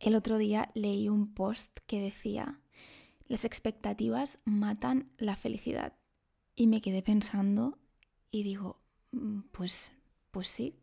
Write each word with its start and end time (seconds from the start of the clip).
El 0.00 0.14
otro 0.14 0.38
día 0.38 0.70
leí 0.72 1.10
un 1.10 1.34
post 1.34 1.78
que 1.86 2.00
decía, 2.00 2.58
las 3.28 3.44
expectativas 3.44 4.38
matan 4.46 5.12
la 5.18 5.36
felicidad. 5.36 5.92
Y 6.56 6.68
me 6.68 6.80
quedé 6.80 7.02
pensando 7.02 7.78
y 8.30 8.42
digo, 8.42 8.80
mm, 9.12 9.40
pues, 9.52 9.92
pues 10.30 10.48
sí, 10.48 10.74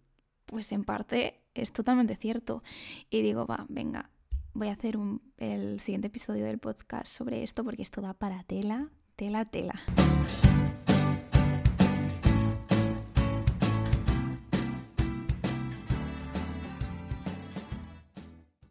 pues 0.45 0.71
en 0.71 0.83
parte 0.83 1.41
es 1.55 1.73
totalmente 1.73 2.15
cierto. 2.15 2.61
Y 3.09 3.23
digo, 3.23 3.47
va, 3.47 3.65
venga, 3.69 4.11
voy 4.53 4.67
a 4.67 4.73
hacer 4.73 4.99
el 5.37 5.79
siguiente 5.79 6.09
episodio 6.09 6.45
del 6.45 6.59
podcast 6.59 7.11
sobre 7.11 7.41
esto 7.41 7.63
porque 7.63 7.81
esto 7.81 8.01
da 8.01 8.13
para 8.13 8.43
tela, 8.43 8.91
tela, 9.15 9.45
tela. 9.45 9.81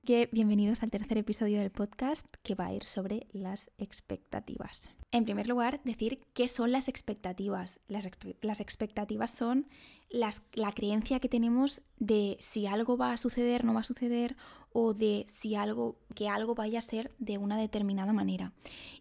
Que 0.07 0.29
bienvenidos 0.31 0.85
al 0.85 0.91
tercer 0.91 1.19
episodio 1.19 1.59
del 1.59 1.73
podcast 1.73 2.25
que 2.45 2.55
va 2.55 2.67
a 2.67 2.73
ir 2.73 2.85
sobre 2.85 3.27
las 3.33 3.73
expectativas. 3.77 4.89
En 5.11 5.25
primer 5.25 5.49
lugar, 5.49 5.81
decir 5.83 6.21
qué 6.33 6.47
son 6.47 6.71
las 6.71 6.87
expectativas. 6.87 7.81
Las, 7.89 8.09
las 8.41 8.61
expectativas 8.61 9.33
son 9.33 9.67
la 10.09 10.73
creencia 10.73 11.19
que 11.19 11.29
tenemos 11.29 11.83
de 11.99 12.37
si 12.39 12.69
algo 12.69 12.97
va 12.97 13.13
a 13.13 13.17
suceder, 13.17 13.65
no 13.65 13.75
va 13.75 13.81
a 13.81 13.83
suceder, 13.83 14.37
o 14.79 14.93
de 14.93 15.25
si 15.27 15.55
algo, 15.55 15.97
que 16.15 16.29
algo 16.29 16.55
vaya 16.55 16.81
a 16.81 16.83
ser 16.83 17.11
de 17.19 17.39
una 17.39 17.57
determinada 17.57 18.13
manera. 18.13 18.53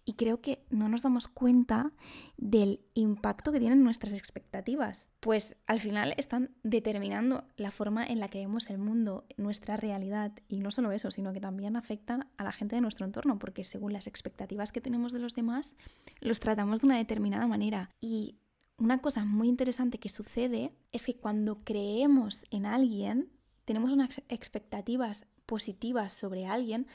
Y 0.06 0.14
creo 0.14 0.40
que 0.40 0.64
no 0.70 0.88
nos 0.88 1.02
damos 1.02 1.28
cuenta 1.28 1.92
del 2.38 2.80
impacto 2.94 3.52
que 3.52 3.60
tienen 3.60 3.84
nuestras 3.84 4.14
expectativas, 4.14 5.10
pues 5.20 5.58
al 5.68 5.82
final 5.82 6.14
están 6.16 6.52
determinando 6.64 7.44
la 7.58 7.72
forma 7.72 8.06
en 8.06 8.22
la 8.22 8.30
que 8.30 8.40
vemos 8.40 8.70
el 8.70 8.78
mundo, 8.78 9.26
nuestra 9.36 9.76
realidad, 9.76 10.32
y 10.48 10.60
no 10.60 10.72
solo 10.72 10.94
eso, 10.94 11.12
sino 11.12 11.34
que 11.34 11.42
también 11.42 11.76
afectan 11.76 12.30
a 12.38 12.46
la 12.46 12.54
gente 12.54 12.78
de 12.78 12.82
nuestro 12.82 13.06
entorno, 13.06 13.38
porque 13.38 13.66
según 13.66 13.92
las 13.92 14.08
expectativas 14.08 14.72
que 14.72 14.80
tenemos 14.80 15.12
de 15.12 15.20
los 15.20 15.36
demás, 15.36 15.76
los 16.22 16.40
tratamos 16.40 16.80
de 16.80 16.88
una 16.88 16.98
determinada 16.98 17.48
manera. 17.48 17.90
Y 18.00 18.38
una 18.78 19.02
cosa 19.02 19.26
muy 19.26 19.50
interesante 19.50 19.98
que 19.98 20.08
sucede 20.08 20.72
es 20.94 21.06
que 21.06 21.18
cuando 21.18 21.66
creemos 21.66 22.46
en 22.50 22.66
alguien, 22.66 23.30
tenemos 23.66 23.92
unas 23.92 24.22
expectativas 24.30 25.28
positivas 25.46 26.14
sobre 26.14 26.46
alguien, 26.46 26.88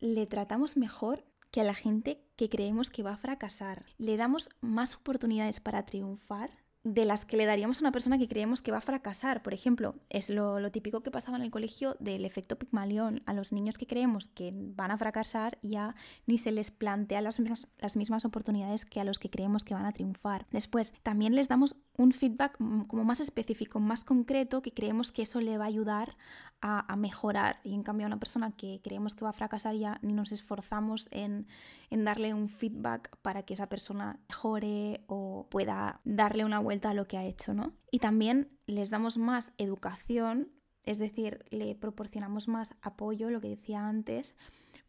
le 0.00 0.26
tratamos 0.26 0.76
mejor 0.76 1.24
que 1.50 1.60
a 1.60 1.64
la 1.64 1.74
gente 1.74 2.22
que 2.36 2.48
creemos 2.48 2.90
que 2.90 3.02
va 3.02 3.12
a 3.12 3.16
fracasar. 3.16 3.86
Le 3.96 4.16
damos 4.16 4.50
más 4.60 4.96
oportunidades 4.96 5.60
para 5.60 5.84
triunfar 5.84 6.50
de 6.84 7.04
las 7.04 7.24
que 7.24 7.36
le 7.36 7.44
daríamos 7.44 7.78
a 7.78 7.80
una 7.80 7.92
persona 7.92 8.18
que 8.18 8.28
creemos 8.28 8.62
que 8.62 8.70
va 8.70 8.78
a 8.78 8.82
fracasar. 8.82 9.42
Por 9.42 9.52
ejemplo, 9.52 9.96
es 10.08 10.30
lo, 10.30 10.70
típico 10.70 11.02
que 11.02 11.10
pasaba 11.10 11.36
en 11.36 11.42
el 11.42 11.50
colegio 11.50 11.96
del 11.98 12.24
efecto 12.24 12.56
Pigmalión. 12.56 13.22
A 13.26 13.34
los 13.34 13.52
niños 13.52 13.78
que 13.78 13.86
creemos 13.86 14.28
que 14.28 14.52
van 14.54 14.90
a 14.90 14.98
fracasar 14.98 15.58
ya 15.62 15.96
ni 16.26 16.38
se 16.38 16.52
les 16.52 16.70
plantea 16.70 17.20
las 17.20 17.40
mismas, 17.40 17.68
las 17.78 17.96
mismas 17.96 18.24
oportunidades 18.24 18.84
que 18.84 19.00
a 19.00 19.04
los 19.04 19.18
que 19.18 19.30
creemos 19.30 19.64
que 19.64 19.74
van 19.74 19.86
a 19.86 19.92
triunfar. 19.92 20.46
Después, 20.50 20.92
también 21.02 21.34
les 21.34 21.48
damos 21.48 21.76
un 21.98 22.12
feedback 22.12 22.56
como 22.56 23.04
más 23.04 23.20
específico, 23.20 23.80
más 23.80 24.04
concreto, 24.04 24.62
que 24.62 24.72
creemos 24.72 25.10
que 25.10 25.22
eso 25.22 25.40
le 25.40 25.58
va 25.58 25.64
a 25.64 25.68
ayudar 25.68 26.14
a, 26.60 26.96
mejorar. 26.96 27.60
Y 27.64 27.74
en 27.74 27.82
cambio 27.82 28.06
a 28.06 28.08
una 28.08 28.20
persona 28.20 28.52
que 28.52 28.80
creemos 28.82 29.14
que 29.14 29.24
va 29.24 29.30
a 29.30 29.34
fracasar 29.34 29.74
ya 29.74 29.98
ni 30.00 30.12
nos 30.12 30.32
esforzamos 30.32 31.08
en, 31.10 31.48
en 31.90 32.04
darle 32.04 32.34
un 32.34 32.48
feedback 32.48 33.16
para 33.20 33.42
que 33.42 33.54
esa 33.54 33.68
persona 33.68 34.20
mejore 34.28 35.04
o 35.08 35.48
pueda 35.50 36.00
darle 36.04 36.44
una 36.44 36.60
vuelta 36.60 36.90
a 36.90 36.94
lo 36.94 37.06
que 37.08 37.18
ha 37.18 37.24
hecho, 37.24 37.52
¿no? 37.52 37.72
Y 37.90 37.98
también 37.98 38.56
les 38.66 38.90
damos 38.90 39.18
más 39.18 39.52
educación, 39.58 40.52
es 40.84 40.98
decir, 40.98 41.44
le 41.50 41.74
proporcionamos 41.74 42.46
más 42.46 42.74
apoyo, 42.80 43.28
lo 43.28 43.40
que 43.40 43.48
decía 43.48 43.86
antes, 43.86 44.36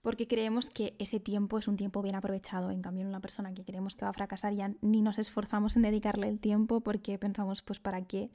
porque 0.02 0.28
creemos 0.28 0.66
que 0.68 0.96
ese 1.00 1.20
tiempo 1.20 1.58
es 1.58 1.68
un 1.68 1.76
tiempo 1.76 2.02
bien 2.02 2.16
aprovechado. 2.16 2.72
En 2.72 2.82
cambio, 2.82 3.02
en 3.02 3.10
una 3.10 3.20
persona 3.20 3.54
que 3.54 3.66
creemos 3.66 3.96
que 3.96 4.06
va 4.06 4.12
a 4.12 4.14
fracasar 4.14 4.54
ya 4.54 4.74
ni 4.82 5.02
nos 5.02 5.20
esforzamos 5.20 5.76
en 5.76 5.82
dedicarle 5.82 6.28
el 6.30 6.40
tiempo 6.40 6.82
porque 6.82 7.18
pensamos, 7.18 7.62
pues 7.62 7.80
¿para 7.80 8.06
qué 8.06 8.32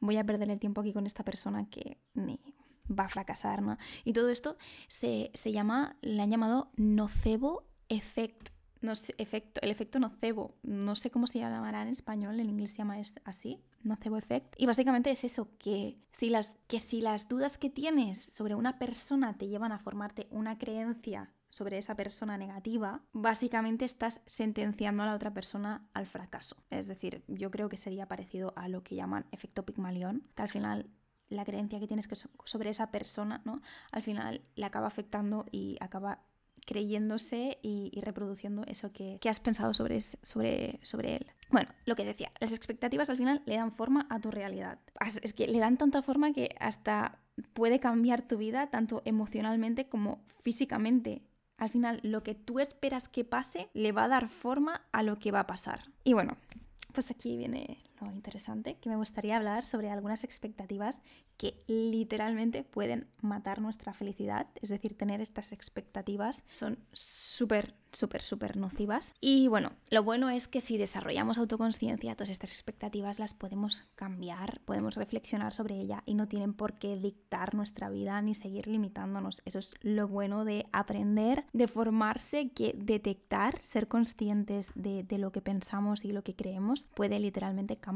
voy 0.00 0.16
a 0.16 0.24
perder 0.24 0.50
el 0.50 0.58
tiempo 0.58 0.80
aquí 0.80 0.92
con 0.92 1.06
esta 1.06 1.24
persona 1.24 1.68
que 1.68 1.98
ni 2.14 2.40
va 2.88 3.04
a 3.04 3.08
fracasar, 3.08 3.62
¿no? 3.62 3.78
Y 4.04 4.12
todo 4.12 4.28
esto 4.30 4.56
se, 4.88 5.30
llama, 5.44 5.96
le 6.00 6.22
han 6.22 6.30
llamado 6.30 6.70
nocebo 6.76 7.66
effect, 7.88 8.50
no 8.80 8.92
efecto, 8.92 9.60
el 9.62 9.70
efecto 9.70 9.98
nocebo, 9.98 10.54
no 10.62 10.94
sé 10.94 11.10
cómo 11.10 11.26
se 11.26 11.38
llamará 11.38 11.82
en 11.82 11.88
español, 11.88 12.40
en 12.40 12.50
inglés 12.50 12.72
se 12.72 12.78
llama 12.78 12.96
así, 13.24 13.62
nocebo 13.82 14.16
effect. 14.16 14.54
Y 14.56 14.66
básicamente 14.66 15.10
es 15.10 15.24
eso, 15.24 15.48
que 15.58 15.98
si, 16.10 16.30
las, 16.30 16.56
que 16.66 16.78
si 16.78 17.00
las 17.00 17.28
dudas 17.28 17.58
que 17.58 17.70
tienes 17.70 18.20
sobre 18.30 18.54
una 18.54 18.78
persona 18.78 19.36
te 19.36 19.48
llevan 19.48 19.72
a 19.72 19.78
formarte 19.78 20.28
una 20.30 20.58
creencia 20.58 21.32
sobre 21.50 21.78
esa 21.78 21.96
persona 21.96 22.36
negativa, 22.36 23.02
básicamente 23.12 23.84
estás 23.84 24.20
sentenciando 24.26 25.02
a 25.02 25.06
la 25.06 25.14
otra 25.14 25.32
persona 25.32 25.88
al 25.94 26.06
fracaso. 26.06 26.56
Es 26.70 26.86
decir, 26.86 27.24
yo 27.26 27.50
creo 27.50 27.68
que 27.68 27.76
sería 27.76 28.06
parecido 28.06 28.52
a 28.56 28.68
lo 28.68 28.82
que 28.82 28.94
llaman 28.94 29.26
efecto 29.32 29.64
Pigmalión, 29.64 30.24
que 30.34 30.42
al 30.42 30.48
final 30.48 30.90
la 31.28 31.44
creencia 31.44 31.78
que 31.78 31.86
tienes 31.86 32.08
sobre 32.44 32.70
esa 32.70 32.90
persona, 32.90 33.42
¿no? 33.44 33.60
Al 33.92 34.02
final 34.02 34.42
le 34.54 34.66
acaba 34.66 34.86
afectando 34.86 35.46
y 35.50 35.76
acaba 35.80 36.20
creyéndose 36.68 37.58
y, 37.62 37.98
reproduciendo 38.02 38.62
eso 38.66 38.92
que, 38.92 39.18
has 39.26 39.40
pensado 39.40 39.72
sobre, 39.72 40.02
sobre, 40.02 40.78
sobre 40.82 41.16
él. 41.16 41.26
Bueno, 41.50 41.70
lo 41.86 41.96
que 41.96 42.04
decía, 42.04 42.30
las 42.40 42.52
expectativas 42.52 43.08
al 43.08 43.16
final 43.16 43.42
le 43.46 43.56
dan 43.56 43.72
forma 43.72 44.06
a 44.10 44.20
tu 44.20 44.30
realidad. 44.30 44.78
Es 45.22 45.32
que 45.32 45.46
le 45.46 45.60
dan 45.60 45.78
tanta 45.78 46.02
forma 46.02 46.34
que 46.34 46.54
hasta 46.60 47.20
puede 47.54 47.80
cambiar 47.80 48.20
tu 48.20 48.36
vida 48.36 48.66
tanto 48.66 49.00
emocionalmente 49.06 49.88
como 49.88 50.26
físicamente. 50.42 51.22
Al 51.56 51.70
final, 51.70 52.00
lo 52.02 52.22
que 52.22 52.34
tú 52.34 52.60
esperas 52.60 53.08
que 53.08 53.24
pase 53.24 53.70
le 53.72 53.92
va 53.92 54.04
a 54.04 54.08
dar 54.08 54.28
forma 54.28 54.82
a 54.92 55.02
lo 55.02 55.18
que 55.18 55.32
va 55.32 55.40
a 55.40 55.46
pasar. 55.46 55.90
Y 56.04 56.12
bueno, 56.12 56.36
pues 56.92 57.10
aquí 57.10 57.38
viene 57.38 57.78
lo 58.00 58.10
interesante, 58.10 58.76
que 58.80 58.88
me 58.88 58.96
gustaría 58.96 59.36
hablar 59.36 59.66
sobre 59.66 59.90
algunas 59.90 60.24
expectativas 60.24 61.02
que 61.36 61.54
literalmente 61.66 62.64
pueden 62.64 63.06
matar 63.20 63.60
nuestra 63.60 63.92
felicidad. 63.92 64.48
Es 64.60 64.68
decir, 64.68 64.96
tener 64.96 65.20
estas 65.20 65.52
expectativas 65.52 66.44
son 66.52 66.78
súper, 66.92 67.74
súper, 67.92 68.22
súper 68.22 68.56
nocivas. 68.56 69.14
Y 69.20 69.46
bueno, 69.48 69.72
lo 69.90 70.02
bueno 70.02 70.30
es 70.30 70.48
que 70.48 70.60
si 70.60 70.78
desarrollamos 70.78 71.38
autoconciencia, 71.38 72.16
todas 72.16 72.30
estas 72.30 72.50
expectativas 72.50 73.18
las 73.18 73.34
podemos 73.34 73.84
cambiar, 73.94 74.60
podemos 74.64 74.96
reflexionar 74.96 75.54
sobre 75.54 75.80
ella 75.80 76.02
y 76.06 76.14
no 76.14 76.26
tienen 76.26 76.54
por 76.54 76.74
qué 76.78 76.96
dictar 76.96 77.54
nuestra 77.54 77.88
vida 77.88 78.20
ni 78.20 78.34
seguir 78.34 78.66
limitándonos. 78.66 79.40
Eso 79.44 79.60
es 79.60 79.74
lo 79.80 80.08
bueno 80.08 80.44
de 80.44 80.66
aprender, 80.72 81.44
de 81.52 81.68
formarse, 81.68 82.50
que 82.50 82.74
detectar, 82.76 83.60
ser 83.62 83.86
conscientes 83.86 84.72
de, 84.74 85.04
de 85.04 85.18
lo 85.18 85.30
que 85.30 85.40
pensamos 85.40 86.04
y 86.04 86.12
lo 86.12 86.24
que 86.24 86.34
creemos 86.34 86.86
puede 86.94 87.20
literalmente 87.20 87.76
cambiar 87.76 87.87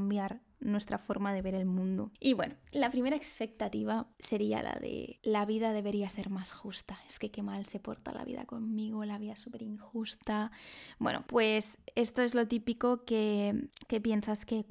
nuestra 0.60 0.98
forma 0.98 1.32
de 1.32 1.42
ver 1.42 1.54
el 1.54 1.64
mundo. 1.64 2.12
Y 2.20 2.34
bueno, 2.34 2.54
la 2.70 2.91
primera 2.91 3.16
expectativa 3.16 4.08
sería 4.19 4.62
la 4.62 4.75
de 4.75 5.19
la 5.22 5.44
vida 5.44 5.72
debería 5.72 6.08
ser 6.08 6.30
más 6.30 6.53
justa. 6.53 6.98
Es 7.08 7.19
que 7.19 7.30
qué 7.30 7.42
mal 7.42 7.66
se 7.66 7.80
porta 7.80 8.12
la 8.12 8.25
vida 8.25 8.44
conmigo, 8.44 9.04
la 9.04 9.19
vida 9.19 9.32
es 9.32 9.41
súper 9.41 9.62
injusta. 9.62 10.50
Bueno, 10.98 11.25
pues 11.26 11.78
esto 11.94 12.22
es 12.22 12.34
lo 12.34 12.47
típico 12.47 13.04
que, 13.04 13.69
que 13.88 14.00
piensas 14.00 14.44
que 14.44 14.64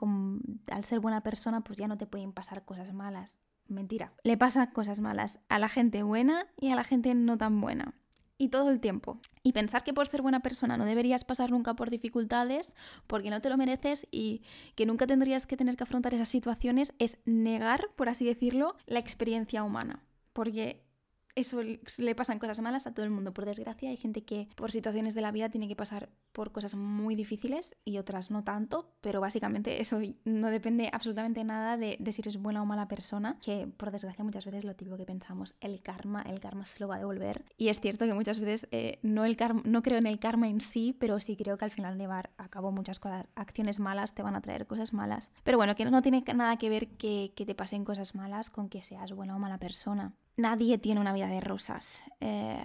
al 0.72 0.86
ser 0.86 1.00
buena 1.00 1.24
persona 1.24 1.62
pues 1.62 1.78
ya 1.78 1.88
no 1.88 1.98
te 1.98 2.08
pueden 2.08 2.32
pasar 2.32 2.66
cosas 2.66 2.94
malas. 2.94 3.38
Mentira, 3.68 4.14
le 4.24 4.38
pasan 4.38 4.72
cosas 4.72 5.00
malas 5.00 5.46
a 5.48 5.58
la 5.58 5.70
gente 5.70 6.03
buena 6.03 6.48
y 6.59 6.72
a 6.72 6.76
la 6.76 6.84
gente 6.84 7.14
no 7.16 7.38
tan 7.38 7.62
buena 7.62 8.01
y 8.41 8.50
todo 8.50 8.72
el 8.72 8.79
tiempo. 8.79 9.19
Y 9.44 9.53
pensar 9.53 9.84
que 9.84 9.94
por 9.94 10.07
ser 10.07 10.24
buena 10.24 10.40
persona 10.40 10.75
no 10.75 10.85
deberías 10.85 11.24
pasar 11.24 11.52
nunca 11.52 11.75
por 11.75 11.91
dificultades 11.91 12.74
porque 13.06 13.29
no 13.29 13.40
te 13.40 13.50
lo 13.50 13.57
mereces 13.57 14.07
y 14.09 14.41
que 14.74 14.88
nunca 14.88 15.06
tendrías 15.06 15.46
que 15.46 15.57
tener 15.57 15.78
que 15.78 15.84
afrontar 15.84 16.16
esas 16.16 16.29
situaciones 16.29 16.96
es 16.97 17.19
negar, 17.25 17.90
por 17.96 18.09
así 18.09 18.25
decirlo, 18.25 18.75
la 18.88 18.97
experiencia 18.97 19.63
humana. 19.63 20.03
Porque 20.34 20.84
eso 21.36 21.62
le 21.62 22.16
pasan 22.16 22.40
cosas 22.40 22.59
malas 22.62 22.88
a 22.88 22.94
todo 22.94 23.06
el 23.06 23.12
mundo, 23.12 23.34
por 23.34 23.46
desgracia. 23.46 23.90
Hay 23.90 23.97
gente 23.97 24.23
que 24.23 24.50
por 24.56 24.72
situaciones 24.72 25.16
de 25.16 25.22
la 25.22 25.32
vida 25.32 25.50
tiene 25.50 25.67
que 25.67 25.76
pasar 25.76 26.09
por 26.32 26.52
cosas 26.52 26.76
muy 26.76 27.16
difíciles 27.16 27.76
y 27.85 27.97
otras 27.97 28.32
no 28.32 28.44
tanto, 28.44 28.91
pero 29.02 29.22
básicamente 29.22 29.82
eso 29.82 30.00
no 30.26 30.47
depende 30.47 30.90
absolutamente 30.91 31.44
nada 31.44 31.78
de, 31.78 31.97
si 32.11 32.22
eres 32.22 32.38
buena 32.38 32.61
o 32.61 32.66
mala 32.66 32.88
persona, 32.88 33.38
que 33.41 33.67
por 33.67 33.91
desgracia 33.91 34.23
muchas 34.23 34.46
veces 34.46 34.64
lo 34.64 34.76
típico 34.76 34.97
que 34.97 35.06
pensamos, 35.06 35.56
el 35.61 35.82
karma, 35.82 36.22
el 36.23 36.40
karma 36.40 36.66
se 36.66 36.79
lo 36.79 36.88
va 36.88 36.96
a 36.96 37.00
devolver. 37.00 37.46
Y 37.58 37.70
es 37.70 37.79
cierto 37.79 38.06
que 38.06 38.14
muchas 38.14 38.40
veces 38.40 38.67
eh, 38.72 39.00
no, 39.02 39.26
el 39.26 39.35
karma, 39.35 39.61
no 39.66 39.82
creo 39.82 39.97
en 39.97 40.08
el 40.08 40.20
karma 40.20 40.47
en 40.47 40.61
sí, 40.61 40.96
pero 40.97 41.20
sí 41.20 41.35
creo 41.35 41.58
que 41.58 41.66
al 41.66 41.72
final 41.72 41.97
llevar 41.97 42.32
a 42.38 42.50
cabo 42.50 42.72
muchas 42.72 43.00
cosas, 43.00 43.28
acciones 43.35 43.79
malas 43.79 44.14
te 44.14 44.23
van 44.23 44.35
a 44.35 44.41
traer 44.41 44.67
cosas 44.67 44.94
malas. 44.94 45.32
Pero 45.44 45.58
bueno, 45.58 45.76
que 45.76 45.85
no 45.85 46.02
tiene 46.02 46.23
nada 46.34 46.58
que 46.58 46.70
ver 46.70 46.90
que, 46.90 47.34
que 47.35 47.46
te 47.46 47.56
pasen 47.56 47.85
cosas 47.85 48.16
malas 48.16 48.50
con 48.50 48.70
que 48.70 48.82
seas 48.82 49.11
buena 49.14 49.35
o 49.35 49.40
mala 49.40 49.58
persona 49.58 50.14
nadie 50.38 50.78
tiene 50.78 51.02
una 51.02 51.14
vida 51.14 51.28
de 51.28 51.42
rosas. 51.42 52.04
Eh, 52.20 52.58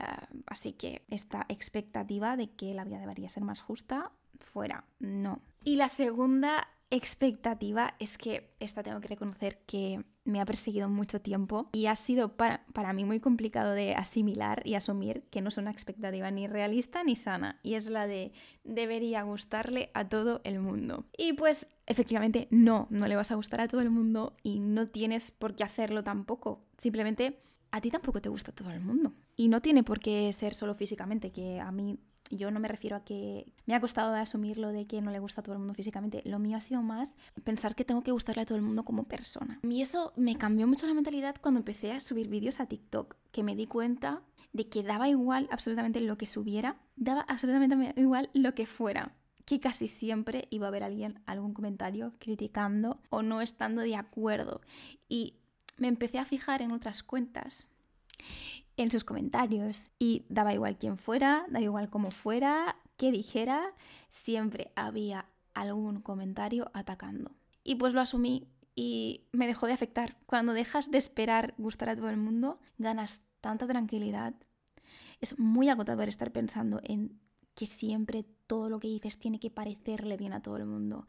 así 0.47 0.73
que 0.73 1.05
esta 1.09 1.47
expectativa 1.49 2.37
de 2.37 2.51
que 2.51 2.75
la 2.75 2.85
vida 2.85 2.99
debería 2.99 3.29
ser 3.29 3.45
más 3.45 3.61
justa, 3.61 4.13
fuera, 4.39 4.85
no. 4.99 5.41
Y 5.65 5.77
la 5.77 5.89
segunda 5.89 6.69
expectativa 6.91 7.95
es 7.99 8.17
que 8.17 8.55
esta 8.61 8.83
tengo 8.83 9.01
que 9.01 9.09
reconocer 9.09 9.59
que 9.67 10.05
me 10.25 10.41
ha 10.41 10.45
perseguido 10.45 10.89
mucho 10.89 11.21
tiempo 11.21 11.69
y 11.73 11.87
ha 11.87 11.97
sido 11.97 12.37
para, 12.37 12.65
para, 12.73 12.93
mí 12.93 13.05
muy 13.05 13.21
complicado 13.21 13.73
de 13.73 13.95
asimilar 13.95 14.63
y 14.65 14.75
asumir 14.75 15.25
que 15.31 15.41
no 15.41 15.49
es 15.49 15.57
una 15.57 15.71
expectativa 15.71 16.31
ni 16.31 16.47
realista 16.47 17.03
ni 17.03 17.17
sana 17.17 17.59
y 17.63 17.75
es 17.75 17.91
la 17.91 18.07
de 18.07 18.33
debería 18.65 19.23
gustarle 19.23 19.91
a 19.95 20.09
todo 20.09 20.41
el 20.45 20.61
mundo. 20.61 21.07
Y 21.17 21.33
pues 21.33 21.67
efectivamente 21.87 22.49
no, 22.51 22.87
no 22.91 23.09
le 23.09 23.17
vas 23.17 23.31
a 23.31 23.37
gustar 23.37 23.61
a 23.61 23.69
todo 23.69 23.81
el 23.81 23.91
mundo 23.91 24.37
y 24.43 24.61
no 24.61 24.87
tienes 24.87 25.31
por 25.31 25.55
qué 25.55 25.65
hacerlo 25.65 26.05
tampoco. 26.05 26.65
Simplemente 26.79 27.41
a 27.77 27.81
ti 27.81 27.91
tampoco 27.91 28.23
te 28.23 28.31
gusta 28.31 28.53
todo 28.53 28.71
el 28.71 28.81
mundo. 28.81 29.13
Y 29.37 29.49
no 29.49 29.61
tiene 29.61 29.83
por 29.83 30.01
qué 30.01 30.33
ser 30.33 30.55
solo 30.55 30.75
físicamente, 30.75 31.31
que 31.31 31.61
a 31.61 31.71
mí 31.71 31.99
yo 32.31 32.51
no 32.51 32.59
me 32.59 32.69
refiero 32.69 32.97
a 32.97 33.05
que 33.05 33.53
me 33.67 33.75
ha 33.75 33.81
costado 33.81 34.15
asumir 34.15 34.57
lo 34.57 34.73
de 34.73 34.87
que 34.87 35.03
no 35.03 35.11
le 35.11 35.19
gusta 35.19 35.43
a 35.43 35.45
todo 35.45 35.53
el 35.53 35.59
mundo 35.59 35.75
físicamente. 35.75 36.23
Lo 36.25 36.39
mío 36.39 36.57
ha 36.57 36.61
sido 36.63 36.81
más 36.83 37.17
pensar 37.45 37.75
que 37.75 37.85
tengo 37.85 38.03
que 38.03 38.13
gustarle 38.13 38.43
a 38.43 38.47
todo 38.47 38.57
el 38.57 38.65
mundo 38.65 38.83
como 38.83 39.05
persona. 39.05 39.61
Y 39.63 39.83
eso 39.83 40.15
me 40.17 40.37
cambió 40.37 40.67
mucho 40.67 40.87
la 40.87 40.95
mentalidad 40.95 41.37
cuando 41.41 41.61
empecé 41.61 41.93
a 41.93 42.01
subir 42.01 42.29
vídeos 42.29 42.61
a 42.61 42.67
TikTok, 42.67 43.15
que 43.31 43.43
me 43.43 43.55
di 43.55 43.67
cuenta 43.67 44.23
de 44.55 44.69
que 44.69 44.83
daba 44.83 45.11
igual 45.11 45.47
absolutamente 45.51 46.01
lo 46.01 46.17
que 46.17 46.25
subiera, 46.25 46.79
daba 46.97 47.21
absolutamente 47.29 48.01
igual 48.01 48.31
lo 48.33 48.55
que 48.55 48.65
fuera 48.65 49.15
que 49.45 49.61
casi 49.61 49.87
siempre 49.87 50.49
iba 50.51 50.67
a 50.67 50.71
haber 50.71 50.83
alguien, 50.83 51.21
algún 51.25 51.55
comentario 51.55 52.15
criticando 52.19 53.01
o 53.11 53.23
no 53.23 53.41
estando 53.41 53.81
de 53.83 53.95
acuerdo. 53.95 54.61
Y 55.09 55.37
me 55.77 55.89
empecé 55.89 56.19
a 56.19 56.25
fijar 56.25 56.63
en 56.63 56.73
otras 56.73 57.03
cuentas 57.03 57.67
en 58.77 58.91
sus 58.91 59.05
comentarios 59.05 59.87
y 59.99 60.25
daba 60.29 60.53
igual 60.53 60.77
quién 60.77 60.99
fuera, 60.99 61.47
daba 61.49 61.65
igual 61.65 61.89
cómo 61.89 62.11
fuera, 62.11 62.77
qué 62.97 63.11
dijera, 63.11 63.75
siempre 64.11 64.71
había 64.77 65.27
algún 65.55 66.01
comentario 66.01 66.71
atacando. 66.75 67.33
Y 67.65 67.77
pues 67.77 67.95
lo 67.95 68.01
asumí 68.01 68.49
y 68.75 69.23
me 69.33 69.47
dejó 69.47 69.67
de 69.67 69.73
afectar. 69.73 70.17
Cuando 70.27 70.53
dejas 70.53 70.91
de 70.91 70.99
esperar 70.99 71.55
gustar 71.57 71.89
a 71.89 71.97
todo 71.97 72.11
el 72.11 72.19
mundo, 72.19 72.61
ganas 72.79 73.23
tanta 73.41 73.67
tranquilidad. 73.67 74.35
Es 75.21 75.39
muy 75.39 75.71
agotador 75.71 76.09
estar 76.09 76.31
pensando 76.31 76.81
en 76.85 77.19
que 77.55 77.67
siempre 77.67 78.27
todo 78.47 78.69
lo 78.69 78.79
que 78.79 78.89
dices 78.89 79.19
tiene 79.19 79.41
que 79.41 79.51
parecerle 79.51 80.19
bien 80.19 80.35
a 80.35 80.43
todo 80.43 80.59
el 80.59 80.67
mundo. 80.67 81.07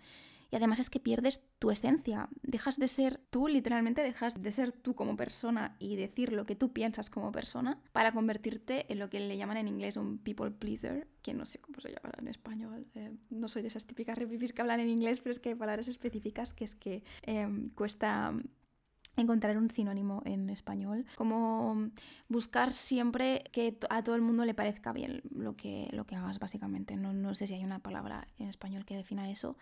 Y 0.52 0.56
además 0.56 0.80
es 0.80 0.90
que 0.90 1.00
pierdes 1.00 1.44
tu 1.60 1.72
esencia, 1.72 2.30
dejas 2.42 2.78
de 2.78 2.88
ser 2.88 3.20
tú, 3.30 3.48
literalmente 3.48 4.02
dejas 4.02 4.42
de 4.42 4.52
ser 4.52 4.72
tú 4.72 4.96
como 4.96 5.18
persona 5.18 5.76
y 5.80 5.96
decir 5.96 6.32
lo 6.32 6.46
que 6.46 6.56
tú 6.56 6.72
piensas 6.72 7.10
como 7.10 7.32
persona 7.32 7.82
para 7.92 8.12
convertirte 8.12 8.92
en 8.92 9.00
lo 9.00 9.10
que 9.10 9.20
le 9.20 9.38
llaman 9.38 9.58
en 9.58 9.68
inglés 9.68 9.98
un 9.98 10.18
people 10.20 10.52
pleaser, 10.52 11.08
que 11.22 11.34
no 11.34 11.46
sé 11.46 11.60
cómo 11.60 11.80
se 11.82 11.90
llama 11.90 12.14
en 12.18 12.28
español. 12.28 12.88
Eh, 12.96 13.12
no 13.30 13.50
soy 13.50 13.62
de 13.62 13.68
esas 13.68 13.86
típicas 13.86 14.18
repipis 14.18 14.54
que 14.54 14.62
hablan 14.62 14.80
en 14.80 14.90
inglés, 14.90 15.20
pero 15.20 15.32
es 15.32 15.40
que 15.40 15.50
hay 15.50 15.56
palabras 15.56 15.88
específicas 15.88 16.54
que 16.54 16.64
es 16.64 16.76
que 16.76 17.04
em, 17.24 17.70
cuesta 17.72 18.34
encontrar 19.18 19.58
un 19.58 19.70
sinónimo 19.70 20.22
en 20.26 20.50
español, 20.50 21.06
como 21.16 21.90
buscar 22.30 22.72
siempre 22.72 23.44
que 23.52 23.78
a 23.90 24.04
todo 24.04 24.16
el 24.16 24.22
mundo 24.22 24.46
le 24.46 24.54
parezca 24.54 24.94
bien 24.94 25.22
lo 25.32 25.56
que, 25.56 25.88
lo 25.92 26.06
que 26.06 26.16
hagas 26.16 26.40
básicamente. 26.40 26.96
No, 26.96 27.14
no 27.14 27.34
sé 27.34 27.48
si 27.48 27.56
hay 27.56 27.64
una 27.64 27.80
palabra 27.80 28.28
en 28.38 28.48
español 28.48 28.86
que 28.86 28.96
defina 28.96 29.30
eso. 29.30 29.58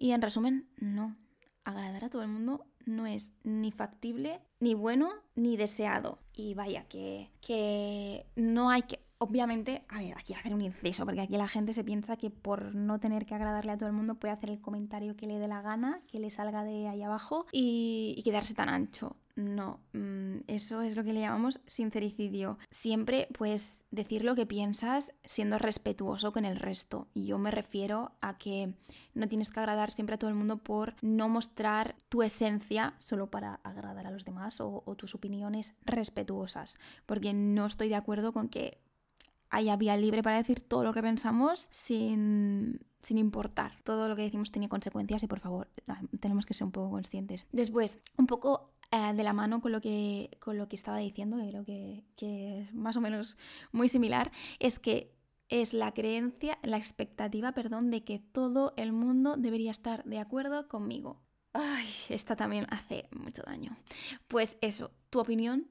Y 0.00 0.12
en 0.12 0.22
resumen, 0.22 0.66
no. 0.78 1.14
Agradar 1.62 2.04
a 2.04 2.08
todo 2.08 2.22
el 2.22 2.28
mundo 2.28 2.66
no 2.86 3.06
es 3.06 3.32
ni 3.44 3.70
factible, 3.70 4.40
ni 4.58 4.72
bueno, 4.72 5.12
ni 5.34 5.58
deseado. 5.58 6.18
Y 6.34 6.54
vaya, 6.54 6.88
que, 6.88 7.30
que 7.42 8.24
no 8.34 8.70
hay 8.70 8.82
que 8.84 9.00
Obviamente, 9.22 9.84
a 9.90 9.98
ver, 9.98 10.14
aquí 10.16 10.32
hacer 10.32 10.54
un 10.54 10.62
inciso, 10.62 11.04
porque 11.04 11.20
aquí 11.20 11.36
la 11.36 11.46
gente 11.46 11.74
se 11.74 11.84
piensa 11.84 12.16
que 12.16 12.30
por 12.30 12.74
no 12.74 13.00
tener 13.00 13.26
que 13.26 13.34
agradarle 13.34 13.72
a 13.72 13.76
todo 13.76 13.86
el 13.90 13.94
mundo 13.94 14.14
puede 14.14 14.32
hacer 14.32 14.48
el 14.48 14.62
comentario 14.62 15.14
que 15.14 15.26
le 15.26 15.38
dé 15.38 15.46
la 15.46 15.60
gana, 15.60 16.00
que 16.06 16.18
le 16.18 16.30
salga 16.30 16.64
de 16.64 16.88
ahí 16.88 17.02
abajo 17.02 17.44
y, 17.52 18.18
quedarse 18.24 18.54
tan 18.54 18.70
ancho. 18.70 19.16
No, 19.36 19.80
mm, 19.92 20.44
eso 20.46 20.80
es 20.80 20.96
lo 20.96 21.04
que 21.04 21.12
le 21.12 21.20
llamamos 21.20 21.60
sincericidio. 21.66 22.56
Siempre, 22.70 23.28
pues, 23.36 23.84
decir 23.90 24.24
lo 24.24 24.34
que 24.34 24.46
piensas 24.46 25.12
siendo 25.22 25.58
respetuoso 25.58 26.32
con 26.32 26.46
el 26.46 26.56
resto. 26.56 27.06
Y 27.12 27.26
yo 27.26 27.36
me 27.36 27.50
refiero 27.50 28.12
a 28.22 28.38
que 28.38 28.72
no 29.12 29.28
tienes 29.28 29.50
que 29.50 29.60
agradar 29.60 29.90
siempre 29.90 30.14
a 30.14 30.18
todo 30.18 30.30
el 30.30 30.36
mundo 30.36 30.62
por 30.62 30.94
no 31.02 31.28
mostrar 31.28 31.94
tu 32.08 32.22
esencia 32.22 32.94
solo 32.98 33.30
para 33.30 33.56
agradar 33.64 34.06
a 34.06 34.10
los 34.10 34.24
demás 34.24 34.62
o, 34.62 34.82
o 34.86 34.94
tus 34.94 35.14
opiniones 35.14 35.74
respetuosas. 35.84 36.78
Porque 37.04 37.34
no 37.34 37.66
estoy 37.66 37.90
de 37.90 37.96
acuerdo 37.96 38.32
con 38.32 38.48
que 38.48 38.80
haya 39.50 39.76
vía 39.76 39.96
libre 39.96 40.22
para 40.22 40.36
decir 40.36 40.60
todo 40.60 40.84
lo 40.84 40.92
que 40.92 41.02
pensamos 41.02 41.68
sin, 41.70 42.80
sin 43.02 43.18
importar. 43.18 43.72
Todo 43.82 44.08
lo 44.08 44.16
que 44.16 44.22
decimos 44.22 44.50
tiene 44.50 44.68
consecuencias 44.68 45.22
y 45.22 45.26
por 45.26 45.40
favor, 45.40 45.68
tenemos 46.20 46.46
que 46.46 46.54
ser 46.54 46.64
un 46.64 46.72
poco 46.72 46.90
conscientes. 46.90 47.46
Después, 47.52 47.98
un 48.16 48.26
poco 48.26 48.72
eh, 48.92 49.12
de 49.14 49.22
la 49.22 49.32
mano 49.32 49.60
con 49.60 49.72
lo, 49.72 49.80
que, 49.80 50.30
con 50.40 50.56
lo 50.56 50.68
que 50.68 50.76
estaba 50.76 50.98
diciendo, 50.98 51.36
que 51.36 51.48
creo 51.48 51.64
que, 51.64 52.04
que 52.16 52.60
es 52.60 52.74
más 52.74 52.96
o 52.96 53.00
menos 53.00 53.36
muy 53.72 53.88
similar, 53.88 54.30
es 54.58 54.78
que 54.78 55.14
es 55.48 55.74
la 55.74 55.92
creencia, 55.92 56.58
la 56.62 56.76
expectativa, 56.76 57.52
perdón, 57.52 57.90
de 57.90 58.04
que 58.04 58.20
todo 58.20 58.72
el 58.76 58.92
mundo 58.92 59.36
debería 59.36 59.72
estar 59.72 60.04
de 60.04 60.18
acuerdo 60.20 60.68
conmigo. 60.68 61.20
Ay, 61.52 61.88
esta 62.08 62.36
también 62.36 62.66
hace 62.70 63.08
mucho 63.10 63.42
daño. 63.42 63.76
Pues 64.28 64.56
eso, 64.60 64.92
tu 65.10 65.18
opinión 65.18 65.68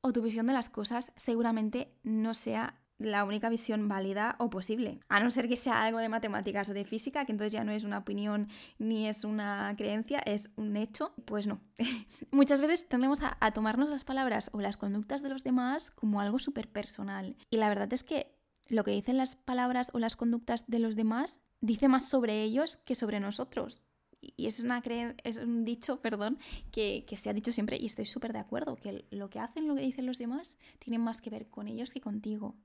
o 0.00 0.12
tu 0.12 0.22
visión 0.22 0.46
de 0.46 0.52
las 0.52 0.70
cosas 0.70 1.12
seguramente 1.16 1.92
no 2.04 2.34
sea 2.34 2.80
la 2.98 3.24
única 3.24 3.48
visión 3.48 3.88
válida 3.88 4.36
o 4.38 4.50
posible. 4.50 5.00
A 5.08 5.20
no 5.20 5.30
ser 5.30 5.48
que 5.48 5.56
sea 5.56 5.84
algo 5.84 5.98
de 5.98 6.08
matemáticas 6.08 6.68
o 6.68 6.74
de 6.74 6.84
física, 6.84 7.24
que 7.24 7.32
entonces 7.32 7.52
ya 7.52 7.64
no 7.64 7.72
es 7.72 7.84
una 7.84 7.98
opinión 7.98 8.48
ni 8.78 9.06
es 9.06 9.24
una 9.24 9.74
creencia, 9.76 10.18
es 10.20 10.50
un 10.56 10.76
hecho, 10.76 11.12
pues 11.24 11.46
no. 11.46 11.60
Muchas 12.30 12.60
veces 12.60 12.88
tendemos 12.88 13.20
a, 13.22 13.50
tomarnos 13.52 13.90
las 13.90 14.04
palabras 14.04 14.50
o 14.52 14.60
las 14.60 14.76
conductas 14.76 15.22
de 15.22 15.28
los 15.28 15.44
demás 15.44 15.90
como 15.90 16.20
algo 16.20 16.38
súper 16.38 16.70
personal. 16.70 17.36
Y 17.50 17.56
la 17.56 17.68
verdad 17.68 17.92
es 17.92 18.02
que 18.02 18.34
lo 18.68 18.82
que 18.82 18.90
dicen 18.92 19.16
las 19.16 19.36
palabras 19.36 19.90
o 19.94 19.98
las 19.98 20.16
conductas 20.16 20.66
de 20.66 20.78
los 20.78 20.96
demás 20.96 21.40
dice 21.60 21.88
más 21.88 22.08
sobre 22.08 22.42
ellos 22.42 22.78
que 22.78 22.94
sobre 22.94 23.20
nosotros. 23.20 23.82
Y 24.20 24.46
es, 24.46 24.60
una 24.60 24.82
es 25.22 25.36
un 25.36 25.64
dicho, 25.64 26.00
perdón, 26.02 26.38
que, 26.72 27.04
que 27.06 27.16
se 27.16 27.28
ha 27.28 27.34
dicho 27.34 27.52
siempre 27.52 27.76
y 27.76 27.86
estoy 27.86 28.06
súper 28.06 28.32
de 28.32 28.38
acuerdo, 28.38 28.76
que 28.76 29.04
lo 29.10 29.28
que 29.28 29.38
hacen, 29.38 29.68
lo 29.68 29.74
que 29.74 29.82
dicen 29.82 30.06
los 30.06 30.18
demás, 30.18 30.56
tiene 30.78 30.98
más 30.98 31.20
que 31.20 31.30
ver 31.30 31.48
con 31.48 31.68
ellos 31.68 31.90
que 31.90 32.00
contigo. 32.00 32.56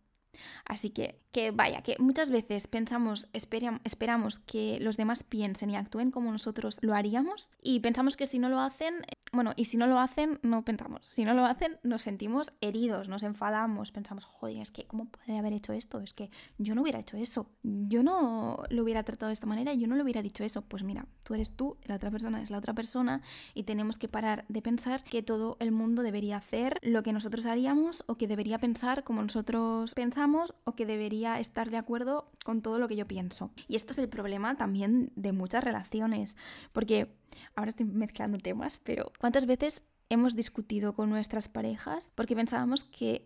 Así 0.66 0.90
que, 0.90 1.20
que 1.32 1.52
vaya, 1.52 1.82
que 1.82 1.96
muchas 2.00 2.32
veces 2.32 2.68
pensamos, 2.68 3.28
esperamos 3.34 4.40
que 4.40 4.80
los 4.82 4.98
demás 4.98 5.24
piensen 5.24 5.70
y 5.70 5.76
actúen 5.76 6.12
como 6.12 6.32
nosotros 6.32 6.78
lo 6.82 6.94
haríamos 6.94 7.52
y 7.62 7.80
pensamos 7.80 8.18
que 8.18 8.26
si 8.26 8.40
no 8.40 8.50
lo 8.50 8.60
hacen, 8.60 8.96
bueno, 9.34 9.54
y 9.56 9.66
si 9.66 9.78
no 9.78 9.88
lo 9.88 10.00
hacen, 10.00 10.40
no 10.44 10.64
pensamos. 10.64 11.08
Si 11.08 11.26
no 11.26 11.34
lo 11.34 11.46
hacen, 11.46 11.80
nos 11.84 12.02
sentimos 12.02 12.52
heridos, 12.62 13.08
nos 13.08 13.24
enfadamos, 13.24 13.92
pensamos, 13.92 14.26
joder, 14.26 14.58
es 14.58 14.72
que, 14.72 14.86
¿cómo 14.86 15.06
puede 15.06 15.38
haber 15.38 15.54
hecho 15.54 15.74
esto? 15.74 16.00
Es 16.02 16.14
que 16.14 16.30
yo 16.58 16.76
no 16.76 16.82
hubiera 16.82 17.00
hecho 17.00 17.18
eso. 17.18 17.50
Yo 17.64 18.04
no 18.04 18.64
lo 18.70 18.84
hubiera 18.84 19.04
tratado 19.04 19.28
de 19.28 19.34
esta 19.34 19.48
manera, 19.48 19.74
yo 19.74 19.88
no 19.88 19.96
le 19.96 20.04
hubiera 20.04 20.22
dicho 20.22 20.44
eso. 20.44 20.62
Pues 20.64 20.84
mira, 20.84 21.08
tú 21.24 21.34
eres 21.34 21.56
tú, 21.56 21.78
la 21.86 21.96
otra 21.96 22.12
persona 22.12 22.42
es 22.42 22.50
la 22.50 22.58
otra 22.58 22.74
persona 22.74 23.22
y 23.54 23.64
tenemos 23.64 23.98
que 23.98 24.08
parar 24.08 24.46
de 24.50 24.62
pensar 24.62 25.04
que 25.04 25.24
todo 25.24 25.58
el 25.60 25.72
mundo 25.72 26.04
debería 26.04 26.38
hacer 26.38 26.80
lo 26.82 27.04
que 27.04 27.14
nosotros 27.14 27.46
haríamos 27.46 28.04
o 28.08 28.16
que 28.16 28.28
debería 28.28 28.60
pensar 28.60 29.04
como 29.04 29.22
nosotros 29.22 29.94
pensamos 29.94 30.21
o 30.64 30.76
que 30.76 30.86
debería 30.86 31.40
estar 31.40 31.70
de 31.70 31.78
acuerdo 31.78 32.32
con 32.46 32.62
todo 32.62 32.80
lo 32.80 32.88
que 32.88 32.96
yo 32.96 33.08
pienso. 33.08 33.52
Y 33.68 33.76
esto 33.76 33.94
es 33.94 34.00
el 34.00 34.10
problema 34.10 34.56
también 34.56 35.12
de 35.16 35.32
muchas 35.32 35.64
relaciones, 35.64 36.38
porque 36.74 37.14
ahora 37.56 37.70
estoy 37.70 37.86
mezclando 37.86 38.38
temas, 38.38 38.80
pero 38.84 39.12
¿cuántas 39.20 39.46
veces 39.46 39.88
hemos 40.10 40.36
discutido 40.36 40.94
con 40.94 41.10
nuestras 41.10 41.48
parejas 41.48 42.12
porque 42.16 42.36
pensábamos 42.36 42.84
que 42.84 43.26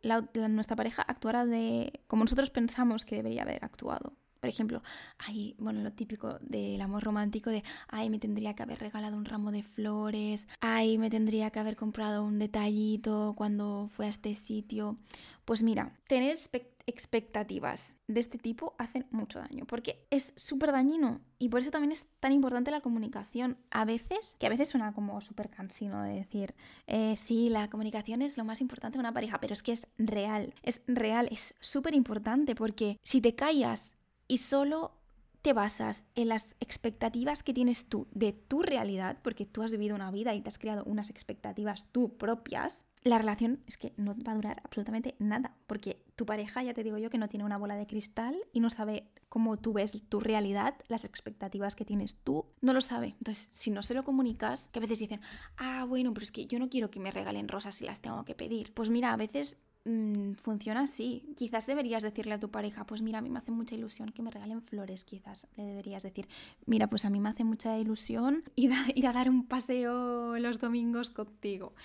nuestra 0.50 0.76
pareja 0.76 1.02
actuara 1.02 1.46
de 1.46 2.02
como 2.08 2.24
nosotros 2.24 2.50
pensamos 2.50 3.06
que 3.06 3.16
debería 3.18 3.42
haber 3.42 3.66
actuado? 3.66 4.14
Por 4.40 4.50
ejemplo, 4.50 4.84
ay, 5.18 5.56
bueno, 5.58 5.82
lo 5.82 5.92
típico 5.92 6.38
del 6.40 6.80
amor 6.80 7.04
romántico 7.04 7.50
de, 7.50 7.64
ay, 7.88 8.12
me 8.12 8.20
tendría 8.20 8.54
que 8.54 8.62
haber 8.62 8.78
regalado 8.78 9.18
un 9.18 9.26
ramo 9.26 9.52
de 9.52 9.64
flores, 9.64 10.48
ay, 10.60 11.00
me 11.00 11.10
tendría 11.10 11.50
que 11.50 11.60
haber 11.60 11.76
comprado 11.76 12.24
un 12.24 12.38
detallito 12.38 13.34
cuando 13.36 13.90
fue 13.92 14.06
a 14.06 14.10
este 14.10 14.36
sitio. 14.36 15.00
Pues 15.46 15.64
mira, 15.64 15.98
tener 16.08 16.30
expectativas 16.30 16.75
de 16.86 18.20
este 18.20 18.38
tipo 18.38 18.76
hacen 18.78 19.08
mucho 19.12 19.40
daño, 19.40 19.66
porque 19.66 20.06
es 20.12 20.34
súper 20.36 20.72
dañino 20.72 21.22
y 21.40 21.50
por 21.50 21.62
eso 21.62 21.72
también 21.72 21.92
es 21.92 22.08
tan 22.20 22.32
importante 22.32 22.72
la 22.72 22.82
comunicación. 22.82 23.58
A 23.72 23.86
veces, 23.86 24.36
que 24.40 24.46
a 24.46 24.50
veces 24.50 24.70
suena 24.70 24.94
como 24.94 25.20
súper 25.22 25.50
cansino 25.50 26.04
de 26.04 26.14
decir, 26.14 26.56
eh, 26.88 27.16
sí, 27.18 27.50
la 27.50 27.70
comunicación 27.70 28.22
es 28.22 28.38
lo 28.38 28.46
más 28.46 28.62
importante 28.62 28.98
de 28.98 29.02
una 29.02 29.14
pareja, 29.14 29.40
pero 29.40 29.54
es 29.54 29.64
que 29.64 29.72
es 29.72 29.88
real, 29.98 30.54
es 30.64 30.82
real, 30.88 31.28
es 31.32 31.56
súper 31.60 31.94
importante 31.96 32.56
porque 32.56 33.00
si 33.04 33.22
te 33.22 33.36
callas 33.36 33.96
y 34.28 34.40
solo 34.40 34.94
te 35.42 35.54
basas 35.54 36.06
en 36.16 36.30
las 36.30 36.56
expectativas 36.60 37.44
que 37.44 37.54
tienes 37.54 37.86
tú 37.86 38.08
de 38.12 38.34
tu 38.34 38.64
realidad, 38.64 39.20
porque 39.22 39.46
tú 39.46 39.62
has 39.62 39.70
vivido 39.70 39.96
una 39.96 40.10
vida 40.10 40.34
y 40.34 40.42
te 40.42 40.50
has 40.50 40.58
creado 40.58 40.84
unas 40.86 41.12
expectativas 41.12 41.86
tú 41.92 42.18
propias, 42.18 42.84
la 43.04 43.20
relación 43.20 43.62
es 43.68 43.78
que 43.78 43.94
no 43.98 44.16
va 44.28 44.32
a 44.32 44.36
durar 44.36 44.62
absolutamente 44.64 45.14
nada, 45.20 45.56
porque 45.68 46.04
tu 46.16 46.26
pareja, 46.26 46.64
ya 46.64 46.74
te 46.74 46.84
digo 46.84 46.98
yo, 46.98 47.10
que 47.10 47.18
no 47.18 47.30
tiene 47.30 47.46
una 47.46 47.58
bola 47.58 47.76
de 47.76 47.88
cristal 47.88 48.38
y 48.54 48.60
no 48.60 48.70
sabe 48.70 49.08
cómo 49.30 49.58
tú 49.58 49.74
ves 49.74 50.02
tu 50.08 50.20
realidad, 50.20 50.76
las 50.88 51.06
expectativas 51.06 51.76
que 51.76 51.86
tienes 51.86 52.16
tú, 52.18 52.46
no 52.62 52.74
lo 52.74 52.82
sabe. 52.82 53.16
Entonces, 53.18 53.48
si 53.52 53.72
no 53.72 53.84
se 53.84 53.94
lo 53.94 54.04
comunicas, 54.04 54.70
que 54.70 54.80
a 54.80 54.82
veces 54.82 55.00
dicen, 55.00 55.22
ah, 55.58 55.86
bueno, 55.86 56.14
pero 56.14 56.24
es 56.24 56.32
que 56.32 56.46
yo 56.48 56.60
no 56.60 56.70
quiero 56.70 56.90
que 56.90 57.00
me 57.00 57.12
regalen 57.12 57.48
rosas 57.48 57.76
si 57.76 57.86
las 57.86 58.02
tengo 58.02 58.24
que 58.26 58.36
pedir. 58.36 58.74
Pues 58.74 58.90
mira, 58.90 59.14
a 59.14 59.18
veces 59.18 59.60
Mm, 59.88 60.34
funciona 60.34 60.82
así. 60.82 61.32
Quizás 61.38 61.68
deberías 61.68 62.02
decirle 62.02 62.34
a 62.34 62.40
tu 62.40 62.50
pareja, 62.50 62.88
pues 62.88 63.04
mira, 63.04 63.20
a 63.20 63.22
mí 63.22 63.30
me 63.30 63.38
hace 63.38 63.52
mucha 63.52 63.76
ilusión 63.76 64.10
que 64.10 64.24
me 64.24 64.32
regalen 64.32 64.64
flores, 64.64 65.04
quizás 65.04 65.48
le 65.56 65.64
deberías 65.64 66.02
decir, 66.02 66.28
mira, 66.66 66.90
pues 66.90 67.06
a 67.06 67.12
mí 67.12 67.20
me 67.20 67.30
hace 67.30 67.44
mucha 67.44 67.78
ilusión 67.78 68.44
ir 68.56 68.74
a, 68.74 68.84
ir 68.96 69.06
a 69.06 69.14
dar 69.14 69.30
un 69.30 69.46
paseo 69.46 70.40
los 70.40 70.60
domingos 70.60 71.12
contigo. 71.12 71.76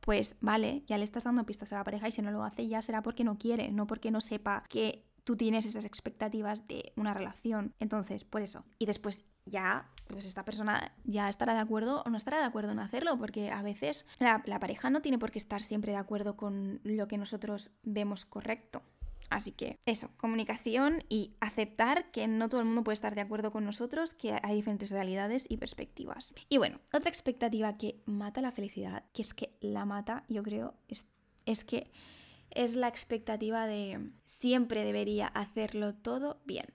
Pues 0.00 0.36
vale, 0.40 0.82
ya 0.86 0.98
le 0.98 1.04
estás 1.04 1.24
dando 1.24 1.44
pistas 1.44 1.72
a 1.72 1.76
la 1.76 1.84
pareja 1.84 2.08
y 2.08 2.12
si 2.12 2.22
no 2.22 2.30
lo 2.30 2.42
hace 2.42 2.68
ya 2.68 2.82
será 2.82 3.02
porque 3.02 3.24
no 3.24 3.38
quiere, 3.38 3.70
no 3.70 3.86
porque 3.86 4.10
no 4.10 4.20
sepa 4.20 4.64
que 4.68 5.04
tú 5.24 5.36
tienes 5.36 5.66
esas 5.66 5.84
expectativas 5.84 6.66
de 6.66 6.92
una 6.96 7.14
relación. 7.14 7.74
Entonces, 7.78 8.24
por 8.24 8.42
eso. 8.42 8.64
Y 8.78 8.86
después 8.86 9.24
ya, 9.46 9.88
pues 10.08 10.24
esta 10.24 10.44
persona 10.44 10.92
ya 11.04 11.28
estará 11.28 11.54
de 11.54 11.60
acuerdo 11.60 12.02
o 12.04 12.10
no 12.10 12.16
estará 12.16 12.38
de 12.38 12.44
acuerdo 12.44 12.72
en 12.72 12.78
hacerlo, 12.78 13.18
porque 13.18 13.50
a 13.50 13.62
veces 13.62 14.06
la, 14.18 14.42
pareja 14.42 14.90
no 14.90 15.02
tiene 15.02 15.18
por 15.18 15.30
qué 15.30 15.38
estar 15.38 15.62
siempre 15.62 15.92
de 15.92 15.98
acuerdo 15.98 16.36
con 16.36 16.80
lo 16.84 17.08
que 17.08 17.18
nosotros 17.18 17.70
vemos 17.82 18.24
correcto. 18.24 18.82
Así 19.30 19.52
que 19.52 19.78
eso, 19.86 20.10
comunicación 20.16 21.04
y 21.08 21.34
aceptar 21.40 22.10
que 22.10 22.26
no 22.26 22.48
todo 22.48 22.60
el 22.60 22.66
mundo 22.66 22.82
puede 22.82 22.94
estar 22.94 23.14
de 23.14 23.20
acuerdo 23.20 23.52
con 23.52 23.64
nosotros, 23.64 24.12
que 24.12 24.36
hay 24.42 24.56
diferentes 24.56 24.90
realidades 24.90 25.46
y 25.48 25.56
perspectivas. 25.56 26.34
Y 26.48 26.58
bueno, 26.58 26.80
otra 26.92 27.08
expectativa 27.08 27.78
que 27.78 28.02
mata 28.06 28.42
la 28.42 28.50
felicidad, 28.52 29.04
que 29.14 29.22
es 29.22 29.32
que 29.32 29.56
la 29.60 29.84
mata, 29.84 30.24
yo 30.28 30.42
creo, 30.42 30.74
es, 30.88 31.06
es 31.46 31.64
que 31.64 31.90
es 32.50 32.74
la 32.74 32.88
expectativa 32.88 33.66
de 33.66 34.10
siempre 34.24 34.84
debería 34.84 35.28
hacerlo 35.28 35.94
todo 35.94 36.40
bien. 36.44 36.66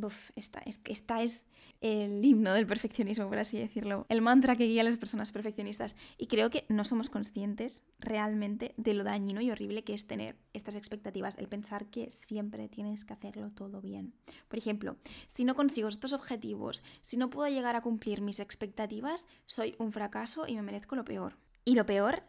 Uf, 0.00 0.30
esta, 0.36 0.60
es, 0.60 0.78
esta 0.84 1.22
es 1.22 1.46
el 1.80 2.24
himno 2.24 2.52
del 2.52 2.66
perfeccionismo, 2.66 3.28
por 3.28 3.38
así 3.38 3.58
decirlo, 3.58 4.06
el 4.08 4.20
mantra 4.20 4.56
que 4.56 4.66
guía 4.66 4.82
a 4.82 4.84
las 4.84 4.96
personas 4.96 5.32
perfeccionistas. 5.32 5.96
Y 6.16 6.26
creo 6.26 6.50
que 6.50 6.64
no 6.68 6.84
somos 6.84 7.10
conscientes 7.10 7.82
realmente 7.98 8.74
de 8.76 8.94
lo 8.94 9.04
dañino 9.04 9.40
y 9.40 9.50
horrible 9.50 9.84
que 9.84 9.94
es 9.94 10.06
tener 10.06 10.36
estas 10.52 10.76
expectativas, 10.76 11.36
el 11.38 11.48
pensar 11.48 11.86
que 11.86 12.10
siempre 12.10 12.68
tienes 12.68 13.04
que 13.04 13.12
hacerlo 13.12 13.50
todo 13.50 13.80
bien. 13.80 14.14
Por 14.48 14.58
ejemplo, 14.58 14.96
si 15.26 15.44
no 15.44 15.54
consigo 15.54 15.88
estos 15.88 16.12
objetivos, 16.12 16.82
si 17.00 17.16
no 17.16 17.30
puedo 17.30 17.52
llegar 17.52 17.76
a 17.76 17.82
cumplir 17.82 18.20
mis 18.20 18.40
expectativas, 18.40 19.24
soy 19.46 19.74
un 19.78 19.92
fracaso 19.92 20.46
y 20.46 20.54
me 20.54 20.62
merezco 20.62 20.96
lo 20.96 21.04
peor. 21.04 21.36
Y 21.64 21.74
lo 21.74 21.86
peor, 21.86 22.22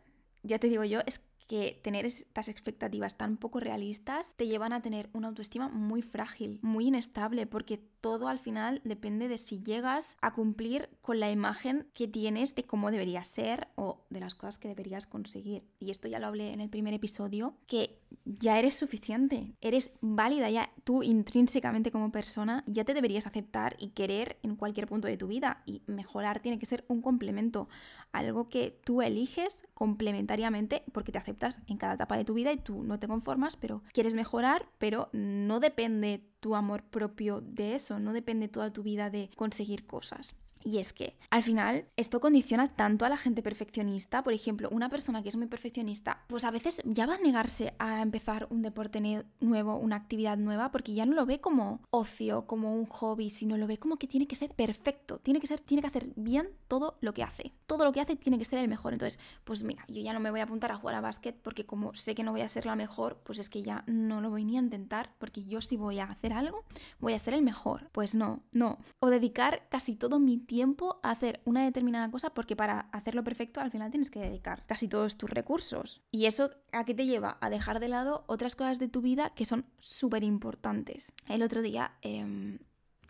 ya 0.44 0.60
te 0.60 0.68
digo 0.68 0.84
yo, 0.84 1.02
es 1.06 1.22
que 1.50 1.80
tener 1.84 2.06
estas 2.06 2.48
expectativas 2.48 3.18
tan 3.18 3.36
poco 3.36 3.60
realistas 3.60 4.36
te 4.36 4.48
llevan 4.48 4.72
a 4.72 4.84
tener 4.84 5.10
una 5.14 5.30
autoestima 5.30 5.68
muy 5.68 6.04
frágil, 6.04 6.60
muy 6.62 6.88
inestable, 6.88 7.48
porque 7.48 7.82
todo 8.02 8.28
al 8.28 8.38
final 8.38 8.82
depende 8.86 9.28
de 9.28 9.40
si 9.40 9.64
llegas 9.64 10.16
a 10.22 10.32
cumplir 10.32 10.90
con 11.02 11.20
la 11.20 11.32
imagen 11.32 11.88
que 11.96 12.08
tienes 12.08 12.54
de 12.54 12.66
cómo 12.66 12.92
deberías 12.92 13.28
ser 13.28 13.68
o 13.74 14.06
de 14.12 14.20
las 14.20 14.36
cosas 14.36 14.60
que 14.60 14.68
deberías 14.68 15.08
conseguir. 15.08 15.64
Y 15.80 15.90
esto 15.90 16.08
ya 16.08 16.20
lo 16.20 16.28
hablé 16.28 16.54
en 16.54 16.62
el 16.62 16.70
primer 16.70 16.94
episodio, 16.94 17.58
que 17.66 18.00
ya 18.26 18.60
eres 18.60 18.76
suficiente, 18.76 19.56
eres 19.62 19.92
válida 20.02 20.50
ya 20.50 20.72
tú 20.84 21.04
intrínsecamente 21.04 21.92
como 21.92 22.12
persona, 22.12 22.64
ya 22.68 22.84
te 22.84 22.94
deberías 22.94 23.28
aceptar 23.28 23.76
y 23.80 23.90
querer 23.90 24.38
en 24.44 24.56
cualquier 24.56 24.88
punto 24.88 25.08
de 25.08 25.18
tu 25.18 25.28
vida 25.28 25.64
y 25.66 25.82
mejorar 25.88 26.40
tiene 26.40 26.60
que 26.60 26.66
ser 26.66 26.86
un 26.88 27.02
complemento, 27.02 27.70
algo 28.12 28.50
que 28.50 28.80
tú 28.84 29.02
eliges 29.02 29.66
complementariamente 29.74 30.84
porque 30.92 31.12
te 31.12 31.18
aceptas 31.18 31.60
en 31.68 31.78
cada 31.78 31.96
etapa 31.96 32.18
de 32.18 32.26
tu 32.26 32.34
vida 32.34 32.52
y 32.52 32.58
tú 32.58 32.84
no 32.84 33.00
te 33.00 33.08
conformas, 33.08 33.56
pero 33.56 33.84
quieres 33.94 34.16
mejorar, 34.16 34.68
pero 34.78 35.10
no 35.14 35.60
depende 35.60 36.24
tu 36.40 36.56
amor 36.56 36.84
propio 36.84 37.42
de 37.42 37.76
eso, 37.76 38.00
no 38.00 38.14
depende 38.14 38.48
toda 38.48 38.72
tu 38.72 38.84
vida 38.84 39.10
de 39.10 39.30
conseguir 39.36 39.86
cosas. 39.86 40.36
Y 40.64 40.80
es 40.80 40.94
que 40.94 41.18
al 41.30 41.44
final 41.44 41.86
esto 41.96 42.20
condiciona 42.20 42.76
tanto 42.76 43.06
a 43.06 43.10
la 43.10 43.18
gente 43.18 43.42
perfeccionista. 43.42 44.24
Por 44.24 44.34
ejemplo, 44.34 44.70
una 44.72 44.90
persona 44.90 45.24
que 45.24 45.30
es 45.30 45.36
muy 45.36 45.48
perfeccionista, 45.48 46.24
pues 46.28 46.44
a 46.44 46.52
veces 46.52 46.82
ya 46.86 47.06
va 47.06 47.16
a 47.16 47.20
negarse 47.20 47.74
a 47.80 48.02
empezar 48.02 48.48
un 48.50 48.62
deporte 48.62 49.02
nuevo, 49.40 49.78
una 49.78 49.96
actividad 49.96 50.38
nueva, 50.38 50.72
porque 50.72 50.94
ya 50.94 51.06
no 51.06 51.16
lo 51.16 51.26
ve 51.26 51.40
como 51.40 51.82
ocio, 51.92 52.46
como 52.46 52.76
un 52.76 52.86
hobby, 52.86 53.30
sino 53.30 53.58
lo 53.58 53.68
ve 53.68 53.78
como 53.78 53.98
que 53.98 54.08
tiene 54.08 54.28
que 54.28 54.36
ser 54.36 54.54
perfecto, 54.54 55.20
tiene 55.20 55.40
que 55.40 55.48
ser, 55.48 55.60
tiene 55.60 55.82
que 55.82 55.88
hacer 55.88 56.10
bien 56.16 56.50
todo 56.68 56.98
lo 57.02 57.14
que 57.14 57.24
hace. 57.24 57.54
Todo 57.66 57.86
lo 57.86 57.92
que 57.92 58.02
hace 58.02 58.16
tiene 58.16 58.38
que 58.38 58.46
ser 58.46 58.60
el 58.60 58.68
mejor. 58.68 58.94
Entonces, 58.94 59.20
pues 59.44 59.64
mira, 59.64 59.86
yo 59.88 60.02
ya 60.02 60.14
no 60.14 60.20
me 60.20 60.32
voy 60.32 60.40
a 60.40 60.44
apuntar 60.44 60.72
a 60.72 60.78
jugar 60.78 60.96
a 60.96 61.02
básquet 61.02 61.36
porque 61.42 61.66
como 61.66 61.94
sé 61.94 62.16
que 62.16 62.24
no 62.24 62.32
voy 62.32 62.42
a 62.42 62.50
ser 62.50 62.66
la 62.66 62.76
mejor, 62.76 63.18
pues 63.24 63.40
es 63.40 63.50
que 63.50 63.64
ya 63.64 63.84
no 63.88 64.22
lo 64.22 64.30
voy 64.30 64.44
ni 64.44 64.58
a 64.58 64.62
intentar, 64.62 65.14
porque 65.20 65.46
yo 65.46 65.62
si 65.62 65.78
voy 65.78 66.00
a 66.00 66.06
hacer 66.06 66.34
algo, 66.34 66.66
voy 67.00 67.14
a 67.14 67.20
ser 67.20 67.34
el 67.34 67.44
mejor. 67.44 67.90
Pues 67.92 68.16
no, 68.16 68.44
no. 68.52 68.80
O 69.00 69.10
dedicar 69.10 69.68
casi 69.70 69.96
todo 69.96 70.20
mi 70.20 70.38
tiempo 70.50 71.00
a 71.04 71.12
hacer 71.12 71.42
una 71.46 71.64
determinada 71.64 72.10
cosa 72.10 72.32
porque 72.32 72.56
para 72.56 72.90
hacerlo 72.92 73.24
perfecto 73.24 73.62
al 73.62 73.70
final 73.70 73.92
tienes 73.92 74.10
que 74.10 74.20
dedicar 74.20 74.66
casi 74.66 74.88
todos 74.88 75.16
tus 75.16 75.30
recursos. 75.30 76.02
Y 76.12 76.26
eso 76.26 76.50
a 76.72 76.86
qué 76.86 76.96
te 76.96 77.06
lleva? 77.06 77.38
A 77.40 77.52
dejar 77.52 77.80
de 77.80 77.88
lado 77.88 78.24
otras 78.26 78.56
cosas 78.56 78.80
de 78.80 78.88
tu 78.88 79.02
vida 79.02 79.30
que 79.36 79.46
son 79.46 79.66
súper 79.78 80.24
importantes. 80.24 81.14
El 81.28 81.44
otro 81.44 81.62
día 81.62 81.94
em, 82.02 82.58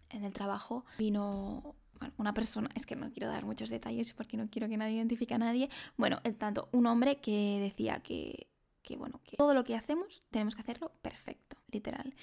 en 0.09 0.25
el 0.25 0.33
trabajo 0.33 0.83
vino 0.97 1.75
una 2.17 2.33
persona, 2.33 2.69
es 2.75 2.85
que 2.85 2.97
no 2.97 3.09
quiero 3.11 3.29
dar 3.29 3.45
muchos 3.45 3.69
detalles 3.69 4.11
porque 4.13 4.35
no 4.35 4.49
quiero 4.49 4.67
que 4.67 4.75
nadie 4.75 4.95
identifique 4.95 5.33
a 5.33 5.37
nadie. 5.37 5.69
Bueno, 5.95 6.19
el 6.25 6.35
tanto, 6.35 6.67
un 6.73 6.87
hombre 6.87 7.21
que 7.21 7.59
decía 7.61 8.01
que, 8.01 8.47
que, 8.81 8.97
bueno, 8.97 9.21
que 9.23 9.37
todo 9.37 9.53
lo 9.53 9.63
que 9.63 9.77
hacemos 9.77 10.21
tenemos 10.29 10.55
que 10.55 10.61
hacerlo 10.61 10.91
perfecto, 11.01 11.55
literal. 11.71 12.13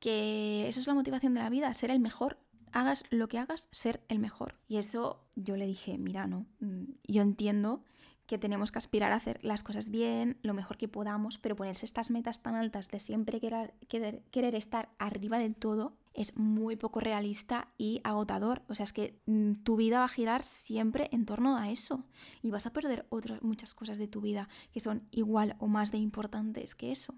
Que 0.00 0.66
eso 0.68 0.80
es 0.80 0.86
la 0.88 0.94
motivación 0.94 1.34
de 1.34 1.40
la 1.40 1.48
vida, 1.48 1.72
ser 1.74 1.90
el 1.90 2.00
mejor 2.00 2.38
hagas 2.74 3.04
lo 3.10 3.28
que 3.28 3.38
hagas, 3.38 3.68
ser 3.70 4.02
el 4.08 4.18
mejor. 4.18 4.56
Y 4.68 4.76
eso 4.76 5.24
yo 5.36 5.56
le 5.56 5.66
dije, 5.66 5.96
mira, 5.96 6.26
no, 6.26 6.44
mm, 6.60 6.84
yo 7.06 7.22
entiendo 7.22 7.82
que 8.26 8.38
tenemos 8.38 8.72
que 8.72 8.78
aspirar 8.78 9.12
a 9.12 9.16
hacer 9.16 9.38
las 9.42 9.62
cosas 9.62 9.90
bien, 9.90 10.38
lo 10.42 10.54
mejor 10.54 10.76
que 10.78 10.88
podamos, 10.88 11.38
pero 11.38 11.56
ponerse 11.56 11.84
estas 11.84 12.10
metas 12.10 12.42
tan 12.42 12.54
altas 12.54 12.88
de 12.88 12.98
siempre 12.98 13.38
querer, 13.38 13.74
querer, 13.88 14.54
estar 14.54 14.88
arriba 14.98 15.38
del 15.38 15.54
todo 15.54 15.96
es 16.14 16.36
muy 16.36 16.76
poco 16.76 17.00
realista 17.00 17.68
y 17.76 18.00
agotador. 18.02 18.62
O 18.68 18.74
sea, 18.74 18.84
es 18.84 18.92
que 18.92 19.20
mm, 19.26 19.52
tu 19.62 19.76
vida 19.76 19.98
va 19.98 20.06
a 20.06 20.08
girar 20.08 20.42
siempre 20.42 21.08
en 21.12 21.26
torno 21.26 21.56
a 21.56 21.70
eso 21.70 22.04
y 22.42 22.50
vas 22.50 22.66
a 22.66 22.72
perder 22.72 23.06
otras 23.10 23.42
muchas 23.42 23.74
cosas 23.74 23.98
de 23.98 24.08
tu 24.08 24.20
vida 24.20 24.48
que 24.72 24.80
son 24.80 25.02
igual 25.10 25.56
o 25.58 25.66
más 25.66 25.92
de 25.92 25.98
importantes 25.98 26.74
que 26.74 26.92
eso. 26.92 27.14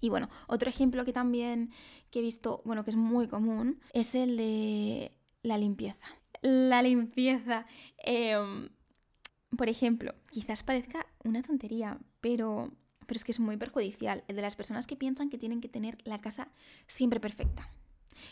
Y 0.00 0.08
bueno, 0.08 0.28
otro 0.46 0.68
ejemplo 0.68 1.04
que 1.04 1.12
también 1.12 1.70
que 2.10 2.20
he 2.20 2.22
visto, 2.22 2.62
bueno, 2.64 2.84
que 2.84 2.90
es 2.90 2.96
muy 2.96 3.28
común, 3.28 3.80
es 3.92 4.14
el 4.14 4.36
de 4.36 5.12
la 5.42 5.58
limpieza. 5.58 6.06
La 6.42 6.82
limpieza. 6.82 7.66
Em, 7.98 8.68
por 9.56 9.68
ejemplo, 9.68 10.14
quizás 10.30 10.62
parezca 10.62 11.06
una 11.24 11.42
tontería, 11.42 11.98
pero, 12.20 12.72
pero 13.06 13.16
es 13.16 13.24
que 13.24 13.32
es 13.32 13.40
muy 13.40 13.56
perjudicial. 13.56 14.24
El 14.28 14.36
de 14.36 14.42
las 14.42 14.56
personas 14.56 14.86
que 14.86 14.96
piensan 14.96 15.30
que 15.30 15.38
tienen 15.38 15.60
que 15.60 15.68
tener 15.68 15.98
la 16.04 16.20
casa 16.20 16.48
siempre 16.86 17.20
perfecta, 17.20 17.68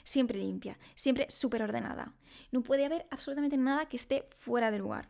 siempre 0.02 0.38
limpia, 0.38 0.78
siempre 0.94 1.26
súper 1.30 1.62
ordenada. 1.62 2.14
No 2.52 2.62
puede 2.62 2.84
haber 2.84 3.06
absolutamente 3.10 3.56
nada 3.56 3.86
que 3.86 3.96
esté 3.96 4.24
fuera 4.28 4.70
de 4.70 4.78
lugar. 4.78 5.08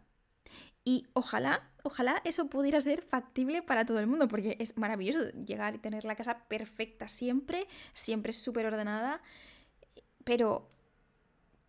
Y 0.85 1.07
ojalá, 1.15 1.71
ojalá 1.83 2.21
eso 2.25 2.49
pudiera 2.49 2.81
ser 2.81 3.03
factible 3.03 3.63
para 3.63 3.87
todo 3.87 4.01
el 4.01 4.07
mundo, 4.07 4.29
porque 4.29 4.57
es 4.61 4.77
maravilloso 4.77 5.31
llegar 5.31 5.75
y 5.75 5.79
tener 5.79 6.05
la 6.05 6.15
casa 6.15 6.47
perfecta 6.47 7.09
siempre, 7.09 7.67
siempre 7.95 8.33
súper 8.35 8.67
ordenada, 8.67 9.23
pero, 10.25 10.69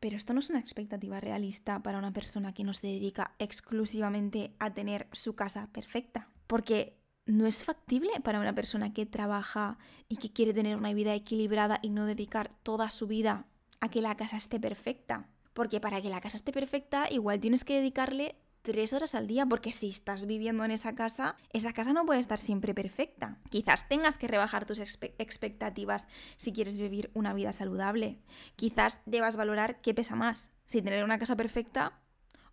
pero 0.01 0.17
esto 0.17 0.34
no 0.34 0.41
es 0.41 0.50
una 0.50 0.60
expectativa 0.60 1.22
realista 1.22 1.81
para 1.81 1.98
una 1.98 2.12
persona 2.12 2.53
que 2.53 2.65
no 2.65 2.74
se 2.74 2.88
dedica 2.88 3.36
exclusivamente 3.39 4.53
a 4.60 4.74
tener 4.74 5.07
su 5.13 5.34
casa 5.34 5.69
perfecta, 5.72 6.29
porque 6.45 6.98
no 7.25 7.48
es 7.48 7.63
factible 7.63 8.12
para 8.22 8.39
una 8.39 8.53
persona 8.53 8.93
que 8.93 9.05
trabaja 9.05 9.77
y 10.10 10.17
que 10.17 10.31
quiere 10.31 10.53
tener 10.53 10.77
una 10.77 10.93
vida 10.93 11.13
equilibrada 11.13 11.79
y 11.81 11.89
no 11.89 12.05
dedicar 12.05 12.51
toda 12.63 12.89
su 12.89 13.07
vida 13.07 13.48
a 13.79 13.89
que 13.89 14.01
la 14.01 14.15
casa 14.15 14.38
esté 14.38 14.60
perfecta. 14.60 15.29
Porque 15.53 15.79
para 15.79 16.01
que 16.01 16.10
la 16.10 16.22
casa 16.22 16.38
esté 16.38 16.51
perfecta, 16.51 17.10
igual 17.10 17.39
tienes 17.39 17.63
que 17.63 17.75
dedicarle 17.75 18.36
tres 18.65 18.93
horas 18.93 19.13
al 19.13 19.27
día, 19.27 19.45
porque 19.45 19.72
si 19.72 19.89
estás 19.89 20.25
viviendo 20.25 20.65
en 20.65 20.72
esa 20.72 20.95
casa, 20.95 21.38
esa 21.53 21.72
casa 21.72 21.93
no 21.93 22.05
puede 22.05 22.19
estar 22.19 22.39
siempre 22.39 22.74
perfecta. 22.74 23.39
Quizás 23.50 23.88
tengas 23.88 24.17
que 24.17 24.27
rebajar 24.27 24.65
tus 24.65 24.79
expectativas 24.79 26.07
si 26.36 26.51
quieres 26.51 26.77
vivir 26.77 27.12
una 27.13 27.34
vida 27.34 27.51
saludable. 27.51 28.19
Quizás 28.55 29.01
debas 29.05 29.36
valorar 29.36 29.81
qué 29.81 29.93
pesa 29.93 30.15
más, 30.15 30.51
si 30.65 30.81
tener 30.81 31.03
una 31.03 31.19
casa 31.19 31.36
perfecta 31.36 32.01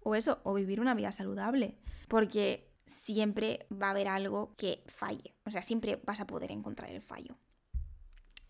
o 0.00 0.14
eso, 0.14 0.40
o 0.44 0.52
vivir 0.52 0.80
una 0.80 0.94
vida 0.94 1.12
saludable. 1.12 1.78
Porque 2.08 2.70
siempre 2.86 3.66
va 3.72 3.86
a 3.86 3.90
haber 3.90 4.08
algo 4.08 4.54
que 4.56 4.84
falle. 4.86 5.34
O 5.46 5.50
sea, 5.50 5.62
siempre 5.62 6.00
vas 6.04 6.20
a 6.20 6.26
poder 6.26 6.52
encontrar 6.52 6.90
el 6.90 7.00
fallo. 7.00 7.38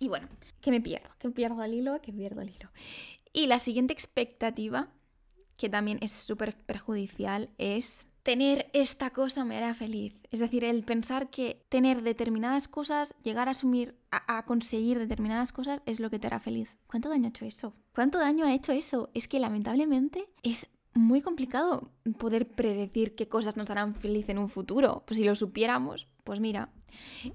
Y 0.01 0.09
bueno, 0.09 0.29
que 0.61 0.73
me 0.73 0.81
pierdo, 0.81 1.11
que 1.21 1.31
pierdo 1.31 1.63
el 1.63 1.75
hilo, 1.75 2.03
que 2.03 2.13
pierdo 2.13 2.41
el 2.41 2.51
hilo. 2.51 2.71
Y 3.33 3.47
la 3.47 3.61
siguiente 3.61 3.93
expectativa 3.93 4.93
que 5.57 5.69
también 5.69 5.99
es 6.01 6.13
súper 6.13 6.57
perjudicial 6.57 7.51
es 7.59 8.07
tener 8.23 8.71
esta 8.73 9.11
cosa 9.11 9.45
me 9.45 9.57
hará 9.57 9.75
feliz. 9.75 10.15
Es 10.31 10.41
decir, 10.41 10.65
el 10.65 10.85
pensar 10.85 11.31
que 11.31 11.65
tener 11.69 12.03
determinadas 12.03 12.69
cosas, 12.69 13.15
llegar 13.23 13.49
a 13.49 13.53
asumir, 13.53 13.97
a, 14.11 14.45
conseguir 14.45 14.99
determinadas 14.99 15.53
cosas 15.53 15.83
es 15.87 16.01
lo 16.01 16.11
que 16.11 16.19
te 16.19 16.27
hará 16.27 16.41
feliz. 16.41 16.77
¿Cuánto 16.87 17.09
daño 17.09 17.27
ha 17.27 17.31
hecho 17.31 17.45
eso? 17.45 17.75
¿Cuánto 17.95 18.19
daño 18.19 18.47
ha 18.47 18.55
hecho 18.55 18.73
eso? 18.73 19.11
Es 19.15 19.29
que 19.29 19.41
lamentablemente 19.41 20.29
es 20.43 20.69
muy 20.95 21.23
complicado 21.23 21.91
poder 22.19 22.49
predecir 22.49 23.15
qué 23.15 23.29
cosas 23.29 23.57
nos 23.57 23.71
harán 23.71 23.95
feliz 23.95 24.29
en 24.29 24.39
un 24.39 24.49
futuro. 24.49 25.03
Pues 25.07 25.19
si 25.19 25.25
lo 25.25 25.35
supiéramos, 25.35 26.07
pues 26.25 26.41
mira. 26.41 26.71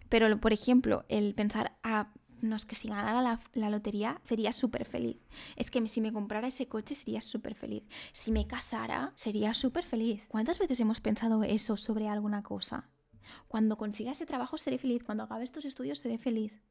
Pero, 0.09 0.39
por 0.39 0.53
ejemplo, 0.53 1.03
el 1.09 1.33
pensar, 1.33 1.77
a 1.83 1.99
ah, 1.99 2.13
no 2.41 2.55
es 2.55 2.65
que 2.65 2.75
si 2.75 2.87
ganara 2.87 3.21
la, 3.21 3.69
lotería 3.69 4.19
sería 4.23 4.51
súper 4.51 4.85
feliz. 4.85 5.17
Es 5.55 5.71
que 5.71 5.85
si 5.87 6.01
me 6.01 6.13
comprara 6.13 6.47
ese 6.47 6.67
coche 6.67 6.95
sería 6.95 7.21
súper 7.21 7.55
feliz. 7.55 7.83
Si 8.11 8.31
me 8.31 8.47
casara 8.47 9.13
sería 9.15 9.53
súper 9.53 9.85
feliz. 9.85 10.25
¿Cuántas 10.27 10.59
veces 10.59 10.79
hemos 10.79 11.01
pensado 11.01 11.43
eso 11.43 11.77
sobre 11.77 12.07
alguna 12.07 12.43
cosa? 12.43 12.89
Cuando 13.47 13.77
consiga 13.77 14.11
ese 14.11 14.25
trabajo 14.25 14.57
seré 14.57 14.77
feliz, 14.77 15.03
cuando 15.03 15.23
acabe 15.23 15.43
estos 15.43 15.65
estudios 15.65 15.99
seré 15.99 16.17
feliz. 16.17 16.61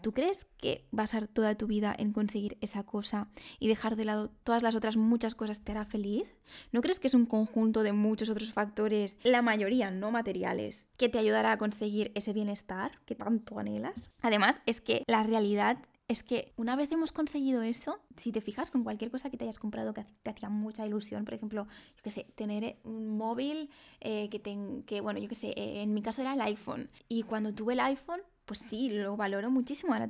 ¿Tú 0.00 0.12
crees 0.12 0.46
que 0.58 0.86
basar 0.92 1.26
toda 1.26 1.56
tu 1.56 1.66
vida 1.66 1.94
en 1.98 2.12
conseguir 2.12 2.56
esa 2.60 2.84
cosa 2.84 3.28
y 3.58 3.66
dejar 3.66 3.96
de 3.96 4.04
lado 4.04 4.30
todas 4.44 4.62
las 4.62 4.76
otras 4.76 4.96
muchas 4.96 5.34
cosas 5.34 5.60
te 5.60 5.72
hará 5.72 5.84
feliz? 5.84 6.36
¿No 6.70 6.82
crees 6.82 7.00
que 7.00 7.08
es 7.08 7.14
un 7.14 7.26
conjunto 7.26 7.82
de 7.82 7.92
muchos 7.92 8.28
otros 8.28 8.52
factores, 8.52 9.18
la 9.24 9.42
mayoría 9.42 9.90
no 9.90 10.10
materiales, 10.10 10.88
que 10.96 11.08
te 11.08 11.18
ayudará 11.18 11.52
a 11.52 11.58
conseguir 11.58 12.12
ese 12.14 12.32
bienestar 12.32 13.00
que 13.06 13.16
tanto 13.16 13.58
anhelas? 13.58 14.12
Además, 14.22 14.60
es 14.66 14.80
que 14.80 15.02
la 15.08 15.24
realidad 15.24 15.78
es 16.06 16.22
que 16.22 16.52
una 16.56 16.74
vez 16.74 16.90
hemos 16.90 17.12
conseguido 17.12 17.62
eso, 17.62 18.00
si 18.16 18.32
te 18.32 18.40
fijas 18.40 18.70
con 18.70 18.82
cualquier 18.82 19.10
cosa 19.10 19.28
que 19.28 19.36
te 19.36 19.44
hayas 19.44 19.58
comprado 19.58 19.92
que 19.92 20.06
te 20.22 20.30
hacía 20.30 20.48
mucha 20.48 20.86
ilusión, 20.86 21.24
por 21.24 21.34
ejemplo, 21.34 21.66
yo 21.96 22.02
qué 22.02 22.10
sé, 22.10 22.24
tener 22.34 22.78
un 22.84 23.18
móvil 23.18 23.68
eh, 24.00 24.30
que, 24.30 24.40
que, 24.86 25.00
bueno, 25.02 25.20
yo 25.20 25.28
qué 25.28 25.34
sé, 25.34 25.48
eh, 25.48 25.82
en 25.82 25.92
mi 25.92 26.00
caso 26.00 26.22
era 26.22 26.32
el 26.32 26.40
iPhone. 26.40 26.88
Y 27.08 27.24
cuando 27.24 27.52
tuve 27.52 27.74
el 27.74 27.80
iPhone, 27.80 28.22
pues 28.48 28.60
sí, 28.60 28.88
lo 28.88 29.14
valoro 29.14 29.50
muchísimo 29.50 29.92
ahora 29.92 30.08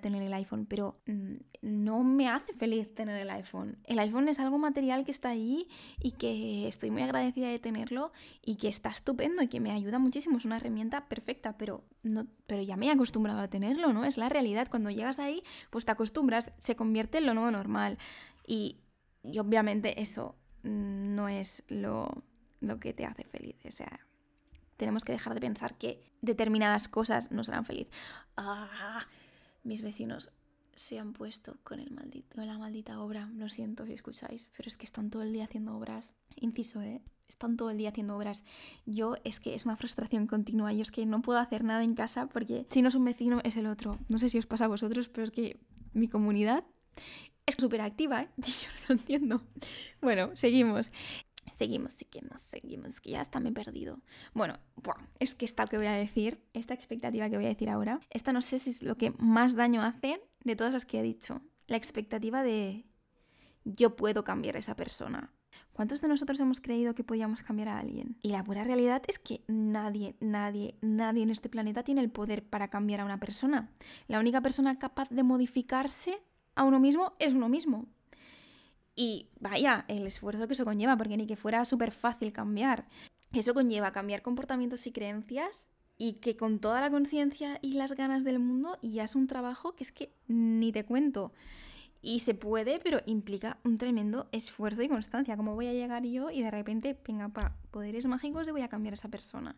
tener, 0.00 0.22
el 0.22 0.34
iPhone, 0.34 0.66
pero 0.66 1.00
mm, 1.06 1.34
no 1.62 2.02
me 2.02 2.28
hace 2.28 2.52
feliz 2.52 2.92
tener 2.92 3.16
el 3.16 3.30
iPhone. 3.30 3.78
El 3.84 4.00
iPhone 4.00 4.28
es 4.28 4.40
algo 4.40 4.58
material 4.58 5.04
que 5.04 5.12
está 5.12 5.28
ahí 5.28 5.68
y 6.00 6.10
que 6.10 6.66
estoy 6.66 6.90
muy 6.90 7.02
agradecida 7.02 7.48
de 7.48 7.60
tenerlo 7.60 8.10
y 8.44 8.56
que 8.56 8.66
está 8.66 8.90
estupendo 8.90 9.40
y 9.40 9.46
que 9.46 9.60
me 9.60 9.70
ayuda 9.70 10.00
muchísimo. 10.00 10.36
Es 10.36 10.44
una 10.44 10.56
herramienta 10.56 11.06
perfecta, 11.08 11.56
pero, 11.56 11.84
no, 12.02 12.26
pero 12.48 12.60
ya 12.60 12.76
me 12.76 12.86
he 12.86 12.90
acostumbrado 12.90 13.38
a 13.38 13.48
tenerlo, 13.48 13.92
¿no? 13.92 14.04
Es 14.04 14.16
la 14.18 14.28
realidad. 14.28 14.66
Cuando 14.68 14.90
llegas 14.90 15.20
ahí, 15.20 15.44
pues 15.70 15.84
te 15.84 15.92
acostumbras, 15.92 16.52
se 16.58 16.74
convierte 16.74 17.18
en 17.18 17.26
lo 17.26 17.34
nuevo 17.34 17.52
normal. 17.52 17.98
Y, 18.44 18.80
obviamente 19.38 20.00
eso 20.00 20.34
mm, 20.64 21.14
no 21.14 21.28
es 21.28 21.62
lo, 21.68 22.24
lo 22.58 22.80
que 22.80 22.92
te 22.92 23.06
hace 23.06 23.22
feliz. 23.22 23.64
O 23.64 23.70
sea, 23.70 24.00
tenemos 24.76 25.04
que 25.04 25.12
dejar 25.12 25.34
de 25.34 25.40
pensar 25.40 25.76
que 25.78 26.02
determinadas 26.20 26.88
cosas 26.88 27.30
nos 27.30 27.48
harán 27.48 27.64
feliz. 27.64 27.88
Ah, 28.36 29.06
mis 29.64 29.82
vecinos 29.82 30.30
se 30.76 30.98
han 30.98 31.12
puesto 31.12 31.56
con, 31.64 31.80
el 31.80 31.90
maldito, 31.90 32.40
la 32.42 32.58
maldita 32.58 33.00
obra. 33.00 33.30
Lo 33.34 33.48
siento 33.48 33.86
si 33.86 33.94
escucháis, 33.94 34.48
pero 34.56 34.68
es 34.68 34.76
que 34.76 34.84
están 34.84 35.10
todo 35.10 35.22
el 35.22 35.32
día 35.32 35.44
haciendo 35.44 35.76
obras. 35.76 36.14
Inciso, 36.36 36.82
¿eh? 36.82 37.00
Están 37.28 37.56
todo 37.56 37.70
el 37.70 37.78
día 37.78 37.88
haciendo 37.88 38.16
obras. 38.16 38.44
Yo 38.84 39.16
es 39.24 39.40
que 39.40 39.54
es 39.54 39.64
una 39.64 39.76
frustración 39.76 40.26
continua. 40.26 40.72
Yo 40.72 40.82
es 40.82 40.92
que 40.92 41.06
no 41.06 41.22
puedo 41.22 41.40
hacer 41.40 41.64
nada 41.64 41.82
en 41.82 41.94
casa 41.94 42.28
porque 42.28 42.66
si 42.70 42.82
no 42.82 42.88
es 42.88 42.94
un 42.94 43.04
vecino 43.04 43.40
es 43.42 43.56
el 43.56 43.66
otro. 43.66 43.98
No 44.08 44.18
sé 44.18 44.28
si 44.28 44.38
os 44.38 44.46
pasa 44.46 44.66
a 44.66 44.68
vosotros, 44.68 45.08
pero 45.08 45.24
es 45.24 45.30
que 45.30 45.58
mi 45.92 46.08
comunidad 46.08 46.64
es 47.46 47.56
súper 47.58 47.80
activa, 47.80 48.22
¿eh? 48.22 48.28
Yo 48.36 48.68
no 48.68 48.84
lo 48.88 48.94
entiendo. 48.94 49.42
Bueno, 50.00 50.30
seguimos. 50.36 50.92
Seguimos, 51.52 51.92
seguimos, 51.92 52.40
seguimos, 52.42 53.00
que 53.00 53.10
ya 53.10 53.20
está 53.20 53.40
me 53.40 53.52
perdido. 53.52 54.00
Bueno, 54.34 54.58
es 55.18 55.34
que 55.34 55.44
esta 55.44 55.66
que 55.66 55.78
voy 55.78 55.86
a 55.86 55.92
decir, 55.92 56.42
esta 56.52 56.74
expectativa 56.74 57.30
que 57.30 57.36
voy 57.36 57.46
a 57.46 57.50
decir 57.50 57.70
ahora, 57.70 58.00
esta 58.10 58.32
no 58.32 58.42
sé 58.42 58.58
si 58.58 58.70
es 58.70 58.82
lo 58.82 58.96
que 58.96 59.12
más 59.18 59.54
daño 59.54 59.82
hace 59.82 60.20
de 60.44 60.56
todas 60.56 60.72
las 60.72 60.84
que 60.84 61.00
he 61.00 61.02
dicho. 61.02 61.40
La 61.66 61.76
expectativa 61.76 62.42
de 62.42 62.84
yo 63.64 63.96
puedo 63.96 64.24
cambiar 64.24 64.56
a 64.56 64.60
esa 64.60 64.76
persona. 64.76 65.32
¿Cuántos 65.72 66.00
de 66.00 66.08
nosotros 66.08 66.40
hemos 66.40 66.60
creído 66.60 66.94
que 66.94 67.04
podíamos 67.04 67.42
cambiar 67.42 67.68
a 67.68 67.78
alguien? 67.78 68.16
Y 68.22 68.30
la 68.30 68.42
pura 68.42 68.64
realidad 68.64 69.02
es 69.08 69.18
que 69.18 69.44
nadie, 69.46 70.16
nadie, 70.20 70.78
nadie 70.80 71.22
en 71.22 71.30
este 71.30 71.50
planeta 71.50 71.82
tiene 71.82 72.00
el 72.00 72.10
poder 72.10 72.48
para 72.48 72.68
cambiar 72.68 73.00
a 73.00 73.04
una 73.04 73.20
persona. 73.20 73.70
La 74.08 74.18
única 74.18 74.40
persona 74.40 74.78
capaz 74.78 75.10
de 75.10 75.22
modificarse 75.22 76.22
a 76.54 76.64
uno 76.64 76.80
mismo 76.80 77.12
es 77.18 77.34
uno 77.34 77.50
mismo. 77.50 77.86
Y 78.96 79.28
vaya, 79.38 79.84
el 79.88 80.06
esfuerzo 80.06 80.48
que 80.48 80.54
eso 80.54 80.64
conlleva, 80.64 80.96
porque 80.96 81.18
ni 81.18 81.26
que 81.26 81.36
fuera 81.36 81.64
súper 81.66 81.92
fácil 81.92 82.32
cambiar. 82.32 82.86
Eso 83.32 83.52
conlleva 83.52 83.92
cambiar 83.92 84.22
comportamientos 84.22 84.86
y 84.86 84.92
creencias 84.92 85.68
y 85.98 86.14
que 86.14 86.36
con 86.36 86.58
toda 86.58 86.80
la 86.80 86.90
conciencia 86.90 87.58
y 87.60 87.74
las 87.74 87.92
ganas 87.92 88.24
del 88.24 88.38
mundo 88.38 88.78
ya 88.82 89.04
es 89.04 89.14
un 89.14 89.26
trabajo 89.26 89.74
que 89.74 89.84
es 89.84 89.92
que 89.92 90.12
ni 90.28 90.72
te 90.72 90.84
cuento. 90.84 91.32
Y 92.00 92.20
se 92.20 92.34
puede, 92.34 92.78
pero 92.78 93.00
implica 93.06 93.58
un 93.64 93.78
tremendo 93.78 94.28
esfuerzo 94.32 94.82
y 94.82 94.88
constancia. 94.88 95.36
¿Cómo 95.36 95.54
voy 95.54 95.66
a 95.66 95.72
llegar 95.72 96.04
yo 96.04 96.30
y 96.30 96.42
de 96.42 96.50
repente, 96.50 96.96
venga, 97.06 97.28
pa, 97.28 97.56
poderes 97.70 98.06
mágicos 98.06 98.48
y 98.48 98.52
voy 98.52 98.62
a 98.62 98.68
cambiar 98.68 98.92
a 98.92 98.94
esa 98.94 99.08
persona? 99.08 99.56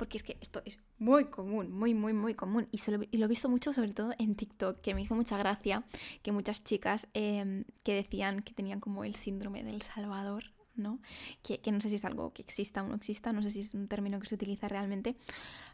Porque 0.00 0.16
es 0.16 0.22
que 0.22 0.38
esto 0.40 0.62
es 0.64 0.78
muy 0.98 1.26
común, 1.26 1.70
muy, 1.70 1.92
muy, 1.92 2.14
muy 2.14 2.34
común. 2.34 2.66
Y, 2.72 2.80
lo, 2.90 3.26
he 3.26 3.28
visto 3.28 3.50
mucho 3.50 3.74
sobre 3.74 3.92
todo 3.92 4.14
en 4.18 4.34
TikTok, 4.34 4.80
que 4.80 4.94
me 4.94 5.02
hizo 5.02 5.14
mucha 5.14 5.36
gracia 5.36 5.84
que 6.22 6.32
muchas 6.32 6.64
chicas 6.64 7.06
em, 7.12 7.64
que 7.84 7.96
decían 7.96 8.40
que 8.40 8.54
tenían 8.54 8.80
como 8.80 9.04
el 9.04 9.14
síndrome 9.14 9.62
del 9.62 9.82
Salvador, 9.82 10.44
¿no? 10.74 11.00
Que, 11.42 11.60
no 11.70 11.82
sé 11.82 11.90
si 11.90 11.96
es 11.96 12.06
algo 12.06 12.32
que 12.32 12.40
exista 12.40 12.82
o 12.82 12.88
no 12.88 12.94
exista, 12.94 13.34
no 13.34 13.42
sé 13.42 13.50
si 13.50 13.60
es 13.60 13.74
un 13.74 13.88
término 13.88 14.18
que 14.20 14.26
se 14.26 14.36
utiliza 14.36 14.68
realmente, 14.68 15.16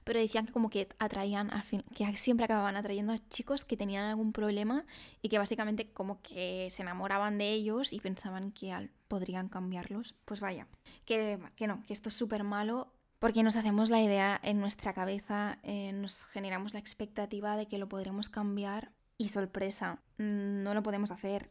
pero 0.03 0.19
decían 0.19 0.45
que 0.45 0.53
como 0.53 0.71
que 0.71 0.89
atraían, 0.99 1.53
al 1.53 1.63
fin, 1.63 1.85
que 1.95 2.17
siempre 2.17 2.47
acababan 2.47 2.77
atrayendo 2.77 3.13
a 3.13 3.21
chicos 3.29 3.65
que 3.65 3.77
tenían 3.77 4.07
algún 4.07 4.33
problema 4.33 4.87
y 5.23 5.29
que 5.29 5.39
básicamente 5.39 5.93
como 5.93 6.21
que 6.21 6.67
se 6.73 6.83
enamoraban 6.83 7.39
de 7.39 7.53
ellos 7.53 7.93
y 7.93 8.01
pensaban 8.01 8.51
que 8.51 8.75
podrían 9.07 9.49
cambiarlos. 9.49 10.17
Pues 10.25 10.41
vaya, 10.41 10.67
que, 11.05 11.39
que 11.55 11.69
no, 11.69 11.85
que 11.87 11.93
esto 11.93 12.09
es 12.09 12.17
súper 12.17 12.43
malo 12.43 12.96
porque 13.19 13.43
nos 13.43 13.57
hacemos 13.57 13.91
la 13.91 14.03
idea 14.03 14.39
en 14.43 14.61
nuestra 14.61 14.93
cabeza, 14.93 15.59
eh, 15.63 15.93
nos 15.93 16.25
generamos 16.27 16.75
la 16.75 16.81
expectativa 16.81 17.57
de 17.57 17.67
que 17.67 17.79
lo 17.79 17.89
podremos 17.89 18.29
cambiar 18.29 18.93
y 19.19 19.31
sorpresa, 19.31 20.03
mm, 20.19 20.63
no 20.63 20.75
lo 20.75 20.83
podemos 20.83 21.11
hacer. 21.11 21.51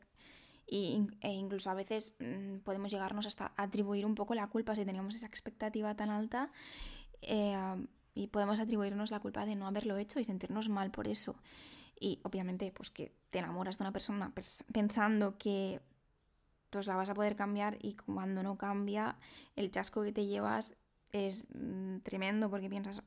Y, 0.67 1.07
e 1.21 1.31
incluso 1.31 1.69
a 1.69 1.75
veces 1.75 2.15
mm, 2.19 2.57
podemos 2.59 2.91
llegarnos 2.91 3.25
hasta 3.27 3.53
atribuir 3.55 4.05
un 4.05 4.15
poco 4.15 4.33
la 4.33 4.47
culpa 4.47 4.73
si 4.75 4.83
teníamos 4.85 5.15
esa 5.15 5.27
expectativa 5.27 5.95
tan 5.95 6.09
alta 6.09 6.51
eh, 7.21 7.55
y 8.15 8.27
podemos 8.27 8.59
atribuirnos 8.59 9.11
la 9.11 9.19
culpa 9.19 9.45
de 9.45 9.55
no 9.55 9.67
haberlo 9.67 9.97
hecho 9.97 10.19
y 10.19 10.25
sentirnos 10.25 10.69
mal 10.69 10.89
por 10.91 11.07
eso. 11.07 11.35
Y 11.99 12.19
obviamente 12.23 12.71
pues 12.71 12.89
que 12.89 13.13
te 13.29 13.39
enamoras 13.39 13.77
de 13.77 13.83
una 13.83 13.93
persona 13.93 14.33
pensando 14.73 15.37
que 15.37 15.81
pues 16.69 16.87
la 16.87 16.95
vas 16.95 17.09
a 17.09 17.13
poder 17.13 17.35
cambiar 17.35 17.77
y 17.81 17.95
cuando 17.95 18.43
no 18.43 18.57
cambia 18.57 19.17
el 19.55 19.71
chasco 19.71 20.03
que 20.03 20.11
te 20.11 20.25
llevas 20.25 20.75
es 21.15 21.45
mm, 21.53 21.99
tremendo 21.99 22.49
porque 22.49 22.69
piensas, 22.69 23.01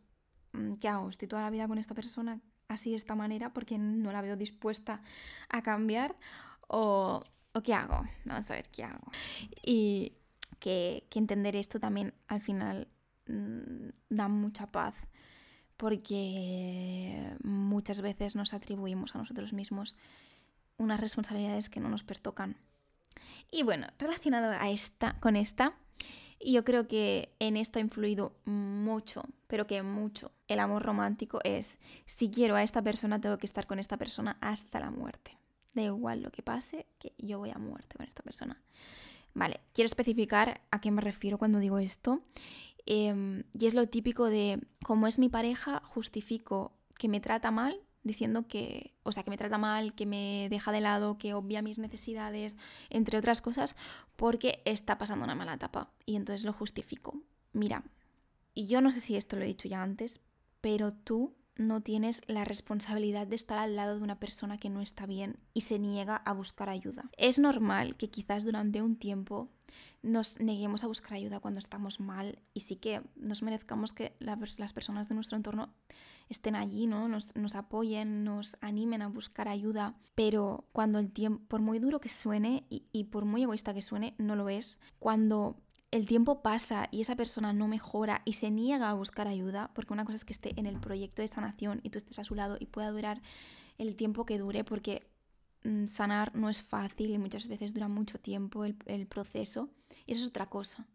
mm, 0.53 0.75
¿qué 0.75 0.89
hago? 0.89 1.09
Estoy 1.09 1.29
toda 1.29 1.43
la 1.43 1.51
vida 1.51 1.69
con 1.69 1.79
esta 1.79 1.95
persona 1.95 2.41
así 2.69 2.91
de 2.91 2.97
esta 2.97 3.15
manera 3.15 3.53
porque 3.53 3.79
no 3.79 4.13
la 4.13 4.23
veo 4.23 4.37
dispuesta 4.37 5.03
a 5.49 5.63
cambiar 5.63 6.17
o, 6.69 7.23
qué 7.65 7.75
hago? 7.75 8.05
Vamos 8.25 8.51
a 8.51 8.55
ver 8.55 8.69
qué 8.71 8.85
hago. 8.85 9.11
Y 9.63 10.13
que, 10.61 11.07
entender 11.15 11.57
esto 11.57 11.81
también 11.81 12.15
al 12.29 12.41
final 12.41 12.89
mm, 13.27 13.89
da 14.09 14.29
mucha 14.29 14.71
paz 14.71 14.95
porque 15.77 17.37
muchas 17.43 18.01
veces 18.01 18.37
nos 18.37 18.55
atribuimos 18.55 19.15
a 19.15 19.19
nosotros 19.19 19.53
mismos 19.53 19.97
unas 20.77 21.01
responsabilidades 21.01 21.69
que 21.69 21.81
no 21.81 21.89
nos 21.89 22.05
pertocan. 22.05 22.57
Y 23.51 23.65
bueno, 23.65 23.87
relacionado 23.99 24.53
a 24.53 24.71
esta, 24.71 25.19
con 25.21 25.37
esta, 25.37 25.77
y 26.41 26.53
yo 26.53 26.65
creo 26.65 26.87
que 26.87 27.35
en 27.39 27.57
esto 27.57 27.79
ha 27.79 27.83
influido 27.83 28.33
mucho, 28.45 29.23
pero 29.47 29.67
que 29.67 29.83
mucho. 29.83 30.31
El 30.47 30.61
amor 30.61 30.83
romántico 30.83 31.41
es, 31.45 31.79
si 32.07 32.31
quiero 32.31 32.55
a 32.55 32.63
esta 32.63 32.83
persona, 32.83 33.21
tengo 33.21 33.39
que 33.39 33.47
estar 33.47 33.67
con 33.67 33.79
esta 33.79 33.97
persona 33.97 34.39
hasta 34.41 34.81
la 34.81 34.91
muerte. 34.91 35.37
Da 35.75 35.83
igual 35.83 36.23
lo 36.23 36.31
que 36.31 36.43
pase, 36.43 36.87
que 36.99 37.13
yo 37.19 37.39
voy 37.39 37.51
a 37.51 37.59
muerte 37.59 37.97
con 37.97 38.07
esta 38.07 38.23
persona. 38.23 38.63
Vale, 39.35 39.61
quiero 39.73 39.87
especificar 39.87 40.61
a 40.71 40.81
qué 40.81 40.91
me 40.91 41.01
refiero 41.01 41.39
cuando 41.39 41.59
digo 41.59 41.79
esto. 41.79 42.23
Em, 42.87 43.45
y 43.53 43.67
es 43.67 43.75
lo 43.75 43.87
típico 43.89 44.27
de, 44.27 44.61
como 44.85 45.07
es 45.07 45.19
mi 45.19 45.29
pareja, 45.29 45.83
justifico 45.85 46.73
que 46.97 47.09
me 47.09 47.21
trata 47.21 47.51
mal 47.51 47.81
diciendo 48.03 48.47
que, 48.47 48.95
o 49.03 49.13
sea, 49.13 49.23
que 49.23 49.31
me 49.31 49.37
trata 49.37 49.59
mal, 49.59 49.95
que 49.95 50.07
me 50.07 50.49
deja 50.51 50.73
de 50.73 50.81
lado, 50.81 51.19
que 51.19 51.35
obvia 51.35 51.63
mis 51.63 51.79
necesidades, 51.79 52.57
entre 52.91 53.19
otras 53.19 53.41
cosas, 53.41 53.77
porque 54.17 54.63
está 54.65 54.99
pasando 54.99 55.25
una 55.25 55.35
mala 55.35 55.55
etapa. 55.55 55.93
Y 56.07 56.17
entonces 56.17 56.45
lo 56.45 56.53
justifico. 56.53 57.23
Mira, 57.53 57.85
y 58.55 58.67
yo 58.67 58.81
no 58.81 58.91
sé 58.91 59.01
si 59.01 59.17
esto 59.17 59.37
lo 59.37 59.43
he 59.43 59.47
dicho 59.47 59.69
ya 59.69 59.83
antes, 59.83 60.21
pero 60.61 60.93
tú 60.93 61.35
no 61.59 61.83
tienes 61.83 62.23
la 62.27 62.45
responsabilidad 62.45 63.27
de 63.27 63.37
estar 63.37 63.59
al 63.59 63.77
lado 63.77 63.97
de 63.97 64.03
una 64.03 64.21
persona 64.21 64.59
que 64.59 64.71
no 64.71 64.81
está 64.81 65.07
bien 65.07 65.39
y 65.53 65.63
se 65.63 65.79
niega 65.79 66.17
a 66.17 66.33
buscar 66.33 66.69
ayuda. 66.69 67.11
Es 67.19 67.39
normal 67.39 67.97
que 67.97 68.11
quizás 68.11 68.45
durante 68.45 68.81
un 68.81 68.97
tiempo 68.97 69.51
nos 70.03 70.39
neguemos 70.39 70.85
a 70.85 70.87
buscar 70.87 71.15
ayuda 71.15 71.41
cuando 71.41 71.59
estamos 71.59 71.99
mal 71.99 72.39
y 72.55 72.61
sí 72.61 72.77
que 72.77 73.03
nos 73.17 73.43
merezcamos 73.43 73.93
que 73.93 74.15
las 74.21 74.73
personas 74.73 75.09
de 75.09 75.17
nuestro 75.17 75.37
entorno 75.37 75.75
estén 76.29 76.57
allí, 76.57 76.87
¿no? 76.87 77.09
Nos, 77.09 77.55
apoyen, 77.55 78.25
nos 78.25 78.57
animen 78.61 79.03
a 79.03 79.09
buscar 79.09 79.49
ayuda, 79.49 79.95
pero 80.15 80.69
cuando 80.73 80.99
el 80.99 81.11
tiempo, 81.11 81.45
por 81.49 81.61
muy 81.61 81.79
duro 81.79 82.01
que 82.01 82.09
suene 82.09 82.67
y, 82.69 83.05
por 83.05 83.25
muy 83.25 83.43
egoísta 83.43 83.75
que 83.75 83.83
suene, 83.83 84.15
no 84.19 84.37
lo 84.37 84.49
es, 84.49 84.81
cuando 84.99 85.57
el 85.91 86.07
tiempo 86.07 86.43
pasa 86.43 86.89
y 86.91 87.01
esa 87.01 87.17
persona 87.17 87.53
no 87.53 87.67
mejora 87.67 88.21
y 88.27 88.35
se 88.35 88.51
niega 88.51 88.91
a 88.91 88.95
buscar 88.95 89.27
ayuda, 89.27 89.71
porque 89.75 89.93
una 89.93 90.05
cosa 90.05 90.17
es 90.17 90.25
que 90.25 90.35
esté 90.35 90.59
en 90.61 90.67
el 90.67 90.79
proyecto 90.79 91.23
de 91.23 91.29
sanación 91.29 91.81
y 91.83 91.91
tú 91.91 91.99
estés 91.99 92.19
a 92.19 92.25
su 92.25 92.35
lado 92.35 92.57
y 92.61 92.67
pueda 92.67 92.91
durar 92.91 93.23
el 93.79 93.97
tiempo 93.97 94.27
que 94.27 94.39
dure, 94.39 94.65
porque 94.65 95.11
mm, 95.65 95.87
sanar 95.87 96.35
no 96.35 96.51
es 96.51 96.63
fácil 96.63 97.11
y 97.11 97.19
muchas 97.19 97.49
veces 97.49 97.73
dura 97.73 97.89
mucho 97.89 98.19
tiempo 98.21 98.65
el, 98.65 99.07
proceso. 99.07 99.71
Eso 100.07 100.23
es 100.23 100.29
otra 100.29 100.51
cosa. 100.51 100.87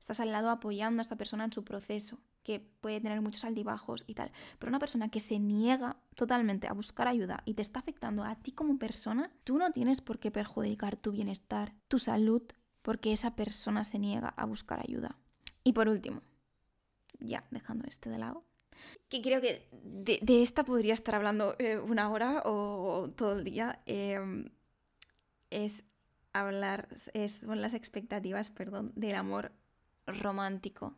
Estás 0.00 0.20
al 0.20 0.32
lado 0.32 0.48
apoyando 0.48 1.00
a 1.00 1.02
esta 1.02 1.16
persona 1.16 1.44
en 1.44 1.52
su 1.52 1.64
proceso, 1.64 2.18
que 2.42 2.60
puede 2.60 3.00
tener 3.00 3.20
muchos 3.20 3.44
altibajos 3.44 4.04
y 4.06 4.14
tal. 4.14 4.32
Pero 4.58 4.70
una 4.70 4.78
persona 4.78 5.10
que 5.10 5.20
se 5.20 5.38
niega 5.38 5.96
totalmente 6.14 6.66
a 6.66 6.72
buscar 6.72 7.08
ayuda 7.08 7.42
y 7.44 7.54
te 7.54 7.62
está 7.62 7.80
afectando 7.80 8.24
a 8.24 8.36
ti 8.36 8.52
como 8.52 8.78
persona, 8.78 9.30
tú 9.44 9.58
no 9.58 9.70
tienes 9.70 10.00
por 10.00 10.18
qué 10.18 10.30
perjudicar 10.30 10.96
tu 10.96 11.12
bienestar, 11.12 11.74
tu 11.88 11.98
salud 11.98 12.42
porque 12.82 13.12
esa 13.12 13.36
persona 13.36 13.84
se 13.84 13.98
niega 13.98 14.28
a 14.30 14.46
buscar 14.46 14.80
ayuda. 14.80 15.18
Y 15.62 15.74
por 15.74 15.88
último, 15.88 16.22
ya 17.18 17.44
dejando 17.50 17.86
este 17.86 18.08
de 18.08 18.18
lado, 18.18 18.44
que 19.08 19.22
creo 19.22 19.40
que 19.40 19.68
de, 19.72 20.42
esta 20.42 20.64
podría 20.64 20.94
estar 20.94 21.14
hablando 21.14 21.54
eh, 21.58 21.78
una 21.78 22.10
hora 22.10 22.42
o, 22.44 23.10
todo 23.16 23.38
el 23.38 23.44
día, 23.44 23.82
em, 23.86 24.46
es 25.50 25.84
hablar, 26.32 26.88
es, 27.12 27.40
son 27.40 27.60
las 27.60 27.74
expectativas, 27.74 28.50
perdón, 28.50 28.92
del 28.94 29.16
amor 29.16 29.52
romántico, 30.06 30.96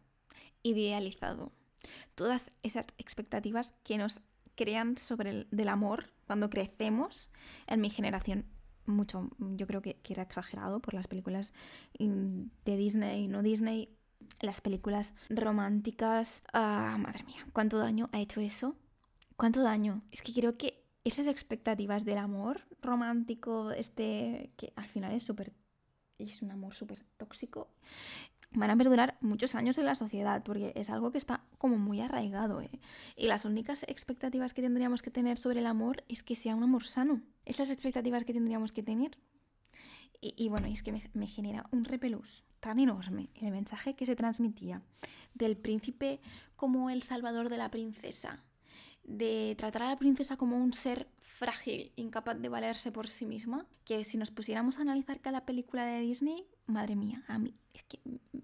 idealizado. 0.62 1.52
Todas 2.14 2.52
esas 2.62 2.86
expectativas 2.98 3.74
que 3.84 3.98
nos 3.98 4.20
crean 4.54 4.98
sobre 4.98 5.30
el 5.30 5.48
del 5.50 5.68
amor 5.68 6.12
cuando 6.26 6.50
crecemos 6.50 7.28
en 7.66 7.80
mi 7.80 7.90
generación 7.90 8.44
mucho, 8.86 9.30
yo 9.38 9.66
creo 9.66 9.82
que, 9.82 10.00
era 10.08 10.22
exagerado 10.22 10.80
por 10.80 10.94
las 10.94 11.06
películas 11.06 11.52
mm, 11.98 12.42
de 12.64 12.76
Disney, 12.76 13.28
no 13.28 13.42
Disney, 13.42 13.96
las 14.40 14.60
películas 14.60 15.14
románticas. 15.28 16.42
Ah, 16.52 16.96
madre 16.98 17.24
mía, 17.24 17.46
¿cuánto 17.52 17.78
daño 17.78 18.08
ha 18.12 18.20
hecho 18.20 18.40
eso? 18.40 18.76
¿Cuánto 19.36 19.62
daño? 19.62 20.02
Es 20.10 20.22
que 20.22 20.34
creo 20.34 20.58
que 20.58 20.84
esas 21.04 21.26
expectativas 21.26 22.04
del 22.04 22.18
amor 22.18 22.66
romántico, 22.82 23.70
este, 23.72 24.52
que 24.56 24.72
al 24.76 24.86
final 24.86 25.12
es 25.12 25.24
súper, 25.24 25.52
es 26.18 26.42
un 26.42 26.50
amor 26.50 26.74
súper 26.74 27.04
tóxico, 27.16 27.70
van 28.52 28.70
a 28.70 28.76
perdurar 28.76 29.16
muchos 29.20 29.54
años 29.54 29.78
en 29.78 29.84
la 29.84 29.94
sociedad, 29.94 30.42
porque 30.42 30.72
es 30.74 30.90
algo 30.90 31.12
que 31.12 31.18
está 31.18 31.44
como 31.58 31.78
muy 31.78 32.00
arraigado. 32.00 32.60
¿eh? 32.60 32.70
Y 33.16 33.26
las 33.26 33.44
únicas 33.44 33.84
expectativas 33.84 34.52
que 34.52 34.62
tendríamos 34.62 35.02
que 35.02 35.10
tener 35.10 35.36
sobre 35.38 35.60
el 35.60 35.66
amor 35.66 36.04
es 36.08 36.22
que 36.22 36.34
sea 36.34 36.56
un 36.56 36.64
amor 36.64 36.84
sano. 36.84 37.22
Esas 37.44 37.70
expectativas 37.70 38.24
que 38.24 38.32
tendríamos 38.32 38.72
que 38.72 38.82
tener. 38.82 39.16
Y, 40.20 40.50
bueno, 40.50 40.66
es 40.66 40.82
que 40.82 40.92
me, 40.92 41.26
genera 41.26 41.66
un 41.70 41.84
repelús 41.84 42.44
tan 42.60 42.78
enorme 42.78 43.30
el 43.36 43.52
mensaje 43.52 43.94
que 43.94 44.04
se 44.04 44.16
transmitía 44.16 44.82
del 45.32 45.56
príncipe 45.56 46.20
como 46.56 46.90
el 46.90 47.02
salvador 47.02 47.48
de 47.48 47.56
la 47.56 47.70
princesa, 47.70 48.44
de 49.02 49.54
tratar 49.56 49.84
a 49.84 49.88
la 49.88 49.98
princesa 49.98 50.36
como 50.36 50.58
un 50.58 50.74
ser 50.74 51.08
frágil, 51.20 51.90
incapaz 51.96 52.38
de 52.38 52.50
valerse 52.50 52.92
por 52.92 53.08
sí 53.08 53.24
misma, 53.24 53.66
que 53.86 54.04
si 54.04 54.18
nos 54.18 54.30
pusiéramos 54.30 54.76
a 54.76 54.82
analizar 54.82 55.22
cada 55.22 55.46
película 55.46 55.86
de 55.86 56.00
Disney, 56.00 56.46
madre 56.70 56.96
mía, 56.96 57.22
a 57.28 57.38
mí 57.38 57.54
es 57.74 57.82
que 57.84 57.98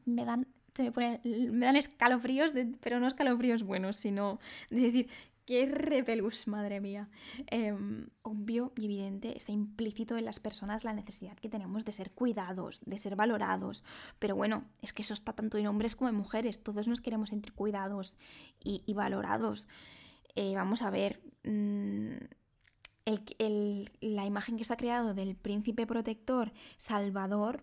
me 0.05 0.25
dan, 0.25 0.47
se 0.75 0.91
me, 0.91 1.21
me 1.25 1.67
dan 1.67 1.77
escalofríos, 1.77 2.53
pero 2.81 3.01
no 3.01 3.07
escalofríos 3.07 3.63
buenos, 3.63 3.97
sino 3.97 4.39
de 4.71 4.81
decir, 4.81 5.09
Qué 5.47 5.65
repelús, 5.65 6.49
madre 6.49 6.81
mía. 6.81 7.09
Em, 7.47 8.09
obvio 8.23 8.73
y 8.77 8.87
evidente, 8.87 9.37
está 9.37 9.53
implícito 9.53 10.17
en 10.17 10.25
las 10.25 10.41
personas 10.41 10.83
la 10.83 10.93
necesidad 10.93 11.37
que 11.37 11.49
tenemos 11.49 11.85
de 11.85 11.93
ser 11.93 12.11
cuidados, 12.11 12.81
de 12.85 12.99
ser 12.99 13.15
valorados. 13.15 13.85
Pero 14.19 14.35
bueno, 14.35 14.65
es 14.83 14.93
que 14.93 15.03
eso 15.03 15.15
está 15.15 15.35
tanto 15.35 15.57
en 15.57 15.69
hombres 15.69 15.95
como 15.95 16.09
en 16.09 16.17
mujeres. 16.17 16.65
Todos 16.65 16.89
nos 16.89 17.01
queremos 17.01 17.29
sentir 17.29 17.53
cuidados 17.53 18.17
y, 18.59 18.93
valorados. 18.93 19.69
Eh, 20.35 20.53
vamos 20.57 20.83
a 20.83 20.91
ver. 20.91 21.23
Mm, 21.45 22.17
la 24.01 24.27
imagen 24.27 24.57
que 24.57 24.65
se 24.65 24.73
ha 24.73 24.77
creado 24.77 25.15
del 25.15 25.37
príncipe 25.37 25.87
protector 25.87 26.53
salvador 26.77 27.63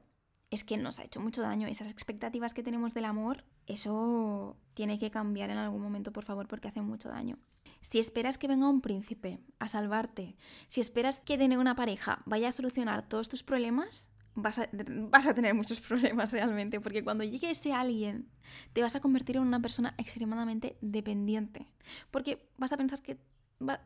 es 0.54 0.64
que 0.64 0.78
nos 0.78 1.00
ha 1.00 1.04
hecho 1.04 1.20
mucho 1.20 1.42
daño. 1.42 1.68
Esas 1.68 1.90
expectativas 1.90 2.54
que 2.54 2.64
tenemos 2.64 2.94
del 2.94 3.06
amor, 3.06 3.44
eso 3.66 4.56
tiene 4.74 5.00
que 5.00 5.10
cambiar 5.10 5.50
en 5.50 5.58
algún 5.58 5.82
momento, 5.82 6.14
por 6.14 6.26
favor, 6.26 6.48
porque 6.48 6.68
hace 6.68 6.82
mucho 6.82 7.10
daño. 7.10 7.40
Si 7.82 8.00
esperas 8.00 8.38
que 8.38 8.48
venga 8.48 8.70
un 8.70 8.82
príncipe 8.82 9.40
a 9.60 9.68
salvarte, 9.68 10.38
si 10.68 10.80
esperas 10.80 11.20
que 11.20 11.38
tener 11.38 11.58
una 11.58 11.76
pareja 11.76 12.22
vaya 12.26 12.50
a 12.50 12.52
solucionar 12.52 13.08
todos 13.08 13.30
tus 13.30 13.44
problemas, 13.44 14.12
vas 14.36 14.60
a, 14.60 14.70
vas 15.10 15.26
a, 15.26 15.34
tener 15.34 15.54
muchos 15.56 15.82
problemas 15.82 16.32
realmente, 16.32 16.80
porque 16.80 17.04
cuando 17.04 17.24
llegue 17.24 17.50
ese 17.50 17.74
alguien, 17.74 18.30
te 18.74 18.82
vas 18.82 18.96
a 18.96 19.02
convertir 19.02 19.38
en 19.38 19.44
una 19.44 19.60
persona 19.60 19.96
extremadamente 19.98 20.78
dependiente, 20.82 21.68
porque 22.12 22.48
vas 22.58 22.72
a 22.74 22.78
pensar 22.78 23.02
que 23.02 23.18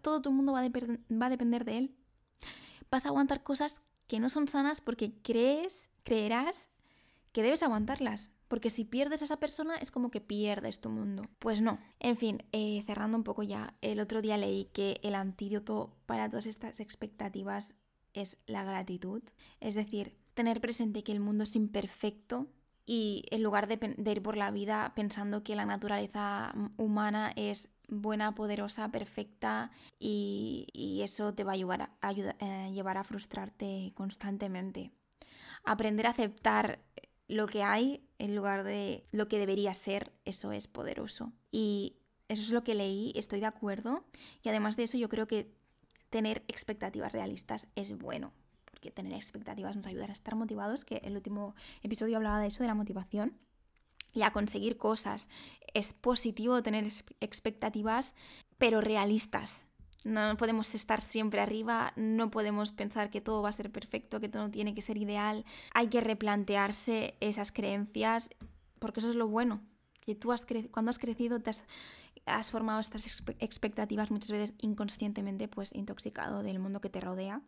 todo 0.01 0.21
tu 0.21 0.31
mundo 0.31 0.53
va 0.53 0.61
va 0.61 1.25
a 1.25 1.29
depender 1.29 1.63
de 1.63 1.77
él. 1.77 1.95
Vas 2.91 3.05
a 3.05 3.09
aguantar 3.09 3.43
cosas 3.43 3.81
que 4.07 4.19
no 4.19 4.29
son 4.29 4.47
sanas 4.47 4.81
porque 4.81 5.13
crees, 5.21 5.89
creerás 6.07 6.69
que 7.33 7.43
debes 7.43 7.63
aguantarlas. 7.63 8.31
Porque 8.47 8.69
si 8.69 8.85
pierdes 8.85 9.21
a 9.21 9.25
esa 9.25 9.41
persona 9.41 9.75
es 9.75 9.91
como 9.91 10.09
que 10.09 10.21
pierdes 10.21 10.79
tu 10.79 10.89
mundo. 10.89 11.27
Pues 11.37 11.59
no. 11.59 11.79
En 11.99 12.15
fin, 12.15 12.43
eh, 12.53 12.81
cerrando 12.85 13.17
un 13.17 13.25
poco 13.25 13.43
ya, 13.43 13.73
el 13.81 13.99
otro 13.99 14.21
día 14.21 14.37
leí 14.37 14.69
que 14.71 15.01
el 15.03 15.15
antídoto 15.15 15.91
para 16.05 16.29
todas 16.29 16.45
estas 16.45 16.79
expectativas 16.79 17.75
es 18.13 18.37
la 18.45 18.63
gratitud. 18.63 19.21
Es 19.59 19.75
decir, 19.75 20.15
tener 20.33 20.61
presente 20.61 21.03
que 21.03 21.11
el 21.11 21.19
mundo 21.19 21.43
es 21.43 21.57
imperfecto 21.57 22.47
y 22.85 23.25
en 23.31 23.43
lugar 23.43 23.67
de, 23.67 24.11
ir 24.11 24.23
por 24.23 24.37
la 24.37 24.49
vida 24.49 24.93
pensando 24.95 25.43
que 25.43 25.57
la 25.57 25.65
naturaleza 25.65 26.55
humana 26.77 27.33
es 27.35 27.69
buena, 27.89 28.33
poderosa, 28.33 28.89
perfecta 28.91 29.71
y, 29.99 31.01
eso 31.03 31.33
te 31.33 31.43
va 31.43 31.53
a 31.53 32.11
eh, 32.11 32.71
llevar 32.71 32.97
a 32.97 33.03
frustrarte 33.03 33.91
constantemente. 33.93 34.91
Aprender 35.67 36.07
a 36.07 36.11
aceptar 36.11 36.79
lo 37.27 37.45
que 37.45 37.61
hay 37.61 38.01
en 38.19 38.37
lugar 38.37 38.63
de 38.63 39.05
lo 39.11 39.27
que 39.27 39.37
debería 39.37 39.73
ser, 39.73 40.13
eso 40.23 40.53
es 40.53 40.67
poderoso. 40.69 41.33
Y 41.51 41.97
eso 42.29 42.41
es 42.41 42.51
lo 42.51 42.63
que 42.63 42.73
leí, 42.73 43.11
estoy 43.17 43.41
de 43.41 43.47
acuerdo. 43.47 44.05
Y 44.41 44.47
además 44.47 44.77
de 44.77 44.83
eso, 44.83 44.97
yo 44.97 45.09
creo 45.09 45.27
que 45.27 45.53
tener 46.09 46.45
expectativas 46.47 47.11
realistas 47.11 47.67
es 47.75 47.97
bueno, 47.97 48.31
porque 48.71 48.91
tener 48.91 49.11
expectativas 49.11 49.75
nos 49.75 49.87
ayuda 49.87 50.05
a 50.05 50.11
estar 50.13 50.35
motivados, 50.35 50.85
que 50.85 51.01
el 51.03 51.17
último 51.17 51.53
episodio 51.83 52.15
hablaba 52.15 52.39
de 52.39 52.47
eso, 52.47 52.63
de 52.63 52.67
la 52.67 52.73
motivación, 52.73 53.37
y 54.13 54.21
a 54.21 54.31
conseguir 54.31 54.77
cosas. 54.77 55.27
Es 55.73 55.93
positivo 55.93 56.63
tener 56.63 56.87
expectativas, 57.19 58.15
pero 58.57 58.79
realistas. 58.79 59.66
No 60.03 60.37
podemos 60.37 60.73
estar 60.75 61.01
siempre 61.01 61.41
arriba, 61.41 61.91
no 61.95 62.31
podemos 62.31 62.71
pensar 62.71 63.09
que 63.09 63.21
todo 63.21 63.41
va 63.41 63.49
a 63.49 63.53
ser 63.53 63.71
perfecto, 63.71 64.19
que 64.19 64.29
todo 64.29 64.49
tiene 64.49 64.73
que 64.73 64.81
ser 64.81 64.97
ideal. 64.97 65.45
Hay 65.73 65.87
que 65.87 66.01
replantearse 66.01 67.15
esas 67.19 67.51
creencias, 67.51 68.29
porque 68.79 68.99
eso 68.99 69.09
es 69.09 69.15
lo 69.15 69.27
bueno. 69.27 69.61
Que 70.01 70.15
tú 70.15 70.31
has 70.31 70.45
cuando 70.71 70.89
has 70.89 70.99
crecido 70.99 71.39
te 71.41 71.49
has, 71.49 71.65
has 72.25 72.51
formado 72.51 72.79
estas 72.79 73.23
expectativas 73.39 74.11
muchas 74.11 74.31
veces 74.31 74.55
inconscientemente, 74.61 75.47
pues 75.47 75.75
intoxicado 75.75 76.43
del 76.43 76.59
mundo 76.59 76.79
que 76.79 76.89
te 76.89 77.01
rodea 77.01 77.41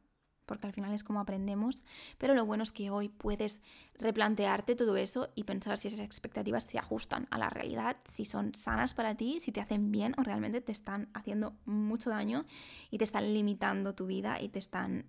porque 0.50 0.66
al 0.66 0.74
final 0.74 0.92
es 0.94 1.04
como 1.04 1.20
aprendemos, 1.20 1.84
pero 2.18 2.34
lo 2.34 2.44
bueno 2.44 2.64
es 2.64 2.72
que 2.72 2.90
hoy 2.90 3.08
puedes 3.08 3.62
replantearte 4.00 4.76
todo 4.76 4.98
eso 4.98 5.30
y 5.36 5.44
pensar 5.44 5.78
si 5.78 5.90
esas 5.90 6.00
expectativas 6.00 6.64
se 6.64 6.80
ajustan 6.80 7.28
a 7.30 7.38
la 7.38 7.52
realidad, 7.52 7.98
si 8.04 8.26
son 8.26 8.56
sanas 8.56 8.96
para 8.96 9.14
ti, 9.16 9.40
si 9.40 9.52
te 9.52 9.62
hacen 9.62 9.92
bien 9.92 10.16
o 10.18 10.24
realmente 10.24 10.60
te 10.60 10.72
están 10.72 11.08
haciendo 11.14 11.56
mucho 11.66 12.10
daño 12.10 12.46
y 12.90 12.98
te 12.98 13.04
están 13.04 13.32
limitando 13.32 13.94
tu 13.94 14.08
vida 14.08 14.42
y 14.42 14.50
te 14.50 14.58
están 14.58 15.06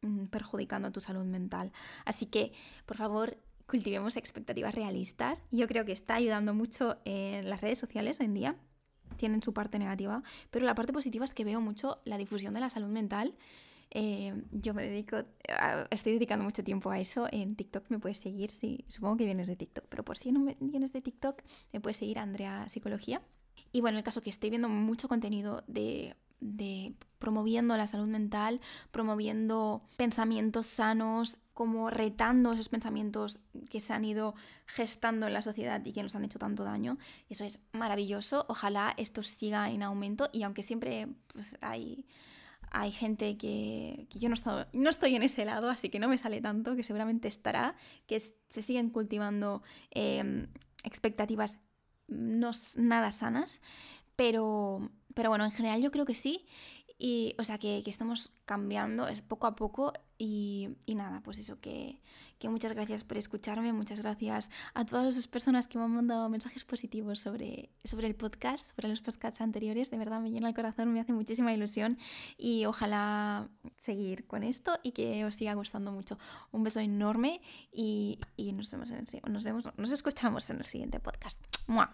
mm, 0.00 0.28
perjudicando 0.28 0.90
tu 0.90 1.00
salud 1.00 1.26
mental. 1.26 1.70
Así 2.06 2.24
que, 2.24 2.54
por 2.86 2.96
favor, 2.96 3.36
cultivemos 3.66 4.16
expectativas 4.16 4.74
realistas. 4.74 5.42
Yo 5.50 5.68
creo 5.68 5.84
que 5.84 5.92
está 5.92 6.14
ayudando 6.14 6.54
mucho 6.54 6.96
en 7.04 7.50
las 7.50 7.60
redes 7.60 7.78
sociales 7.78 8.20
hoy 8.20 8.26
en 8.26 8.34
día. 8.34 8.56
Tienen 9.18 9.42
su 9.42 9.52
parte 9.52 9.78
negativa, 9.78 10.22
pero 10.50 10.64
la 10.64 10.74
parte 10.74 10.94
positiva 10.94 11.26
es 11.26 11.34
que 11.34 11.44
veo 11.44 11.60
mucho 11.60 12.00
la 12.06 12.16
difusión 12.16 12.54
de 12.54 12.60
la 12.60 12.70
salud 12.70 12.88
mental 12.88 13.34
eh, 13.90 14.34
yo 14.52 14.74
me 14.74 14.82
dedico, 14.82 15.18
estoy 15.90 16.12
dedicando 16.14 16.44
mucho 16.44 16.62
tiempo 16.62 16.90
a 16.90 17.00
eso. 17.00 17.26
En 17.30 17.56
TikTok 17.56 17.90
me 17.90 17.98
puedes 17.98 18.18
seguir, 18.18 18.50
sí, 18.50 18.84
supongo 18.88 19.16
que 19.16 19.24
vienes 19.24 19.46
de 19.46 19.56
TikTok, 19.56 19.86
pero 19.88 20.04
por 20.04 20.18
si 20.18 20.32
no 20.32 20.44
vienes 20.60 20.92
de 20.92 21.00
TikTok, 21.00 21.42
me 21.72 21.80
puedes 21.80 21.96
seguir 21.96 22.18
Andrea 22.18 22.68
Psicología. 22.68 23.22
Y 23.72 23.80
bueno, 23.80 23.98
el 23.98 24.04
caso 24.04 24.20
que 24.20 24.30
estoy 24.30 24.50
viendo 24.50 24.68
mucho 24.68 25.08
contenido 25.08 25.64
de, 25.66 26.14
promoviendo 27.18 27.76
la 27.76 27.86
salud 27.86 28.06
mental, 28.06 28.60
promoviendo 28.90 29.82
pensamientos 29.96 30.66
sanos, 30.66 31.38
como 31.54 31.90
retando 31.90 32.52
esos 32.52 32.68
pensamientos 32.68 33.40
que 33.68 33.80
se 33.80 33.92
han 33.92 34.04
ido 34.04 34.36
gestando 34.66 35.26
en 35.26 35.32
la 35.32 35.42
sociedad 35.42 35.84
y 35.84 35.92
que 35.92 36.04
nos 36.04 36.14
han 36.14 36.24
hecho 36.24 36.38
tanto 36.38 36.62
daño. 36.62 36.98
Eso 37.28 37.44
es 37.44 37.58
maravilloso. 37.72 38.46
Ojalá 38.48 38.94
esto 38.96 39.24
siga 39.24 39.68
en 39.68 39.82
aumento 39.82 40.30
y 40.32 40.44
aunque 40.44 40.62
siempre 40.62 41.08
pues, 41.32 41.58
hay, 41.60 42.06
hay 42.70 42.92
gente 42.92 43.36
que, 43.36 44.06
yo 44.10 44.28
no, 44.28 44.34
no, 44.72 44.90
estoy 44.90 45.16
en 45.16 45.22
ese 45.22 45.44
lado, 45.44 45.70
así 45.70 45.90
que 45.90 45.98
no 45.98 46.08
me 46.08 46.18
sale 46.18 46.40
tanto, 46.40 46.76
que 46.76 46.82
seguramente 46.82 47.28
estará, 47.28 47.76
que 48.06 48.18
se 48.20 48.62
siguen 48.62 48.90
cultivando 48.90 49.62
em, 49.90 50.48
expectativas 50.84 51.58
no 52.08 52.50
nada 52.76 53.12
sanas, 53.12 53.60
pero, 54.16 54.90
pero 55.14 55.28
bueno, 55.28 55.44
en 55.44 55.52
general 55.52 55.80
yo 55.80 55.90
creo 55.90 56.04
que 56.04 56.14
sí. 56.14 56.46
Y, 56.98 57.36
o 57.38 57.44
sea, 57.44 57.58
que, 57.58 57.82
que 57.84 57.90
estamos 57.90 58.32
cambiando, 58.44 59.06
es 59.06 59.22
poco 59.22 59.46
a 59.46 59.54
poco. 59.54 59.92
Y, 60.20 60.70
y 60.84 60.96
nada, 60.96 61.20
pues 61.22 61.38
eso, 61.38 61.60
que, 61.60 62.00
que, 62.40 62.48
muchas 62.48 62.72
gracias 62.72 63.04
por 63.04 63.16
escucharme, 63.16 63.72
muchas 63.72 64.00
gracias 64.00 64.50
a 64.74 64.84
todas 64.84 65.06
esas 65.06 65.28
personas 65.28 65.68
que 65.68 65.78
me 65.78 65.84
han 65.84 65.92
mandado 65.92 66.28
mensajes 66.28 66.64
positivos 66.64 67.20
sobre, 67.20 67.70
sobre 67.84 68.08
el 68.08 68.16
podcast, 68.16 68.74
sobre 68.74 68.88
los 68.88 69.00
podcasts 69.00 69.40
anteriores. 69.40 69.92
De 69.92 69.96
verdad 69.96 70.20
me 70.20 70.32
llena 70.32 70.48
el 70.48 70.56
corazón, 70.56 70.92
me 70.92 70.98
hace 70.98 71.12
muchísima 71.12 71.52
ilusión 71.52 71.98
y 72.36 72.64
ojalá 72.64 73.48
seguir 73.76 74.26
con 74.26 74.42
esto 74.42 74.80
y 74.82 74.90
que 74.90 75.24
os 75.24 75.36
siga 75.36 75.54
gustando 75.54 75.92
mucho. 75.92 76.18
Un 76.50 76.64
beso 76.64 76.80
enorme 76.80 77.40
y, 77.70 78.18
y 78.36 78.52
nos, 78.54 78.72
vemos 78.72 78.90
en 78.90 78.96
el, 78.96 79.32
nos, 79.32 79.44
vemos, 79.44 79.68
nos 79.76 79.92
escuchamos 79.92 80.50
en 80.50 80.56
el 80.56 80.66
siguiente 80.66 80.98
podcast. 80.98 81.40
¡Mua! 81.68 81.86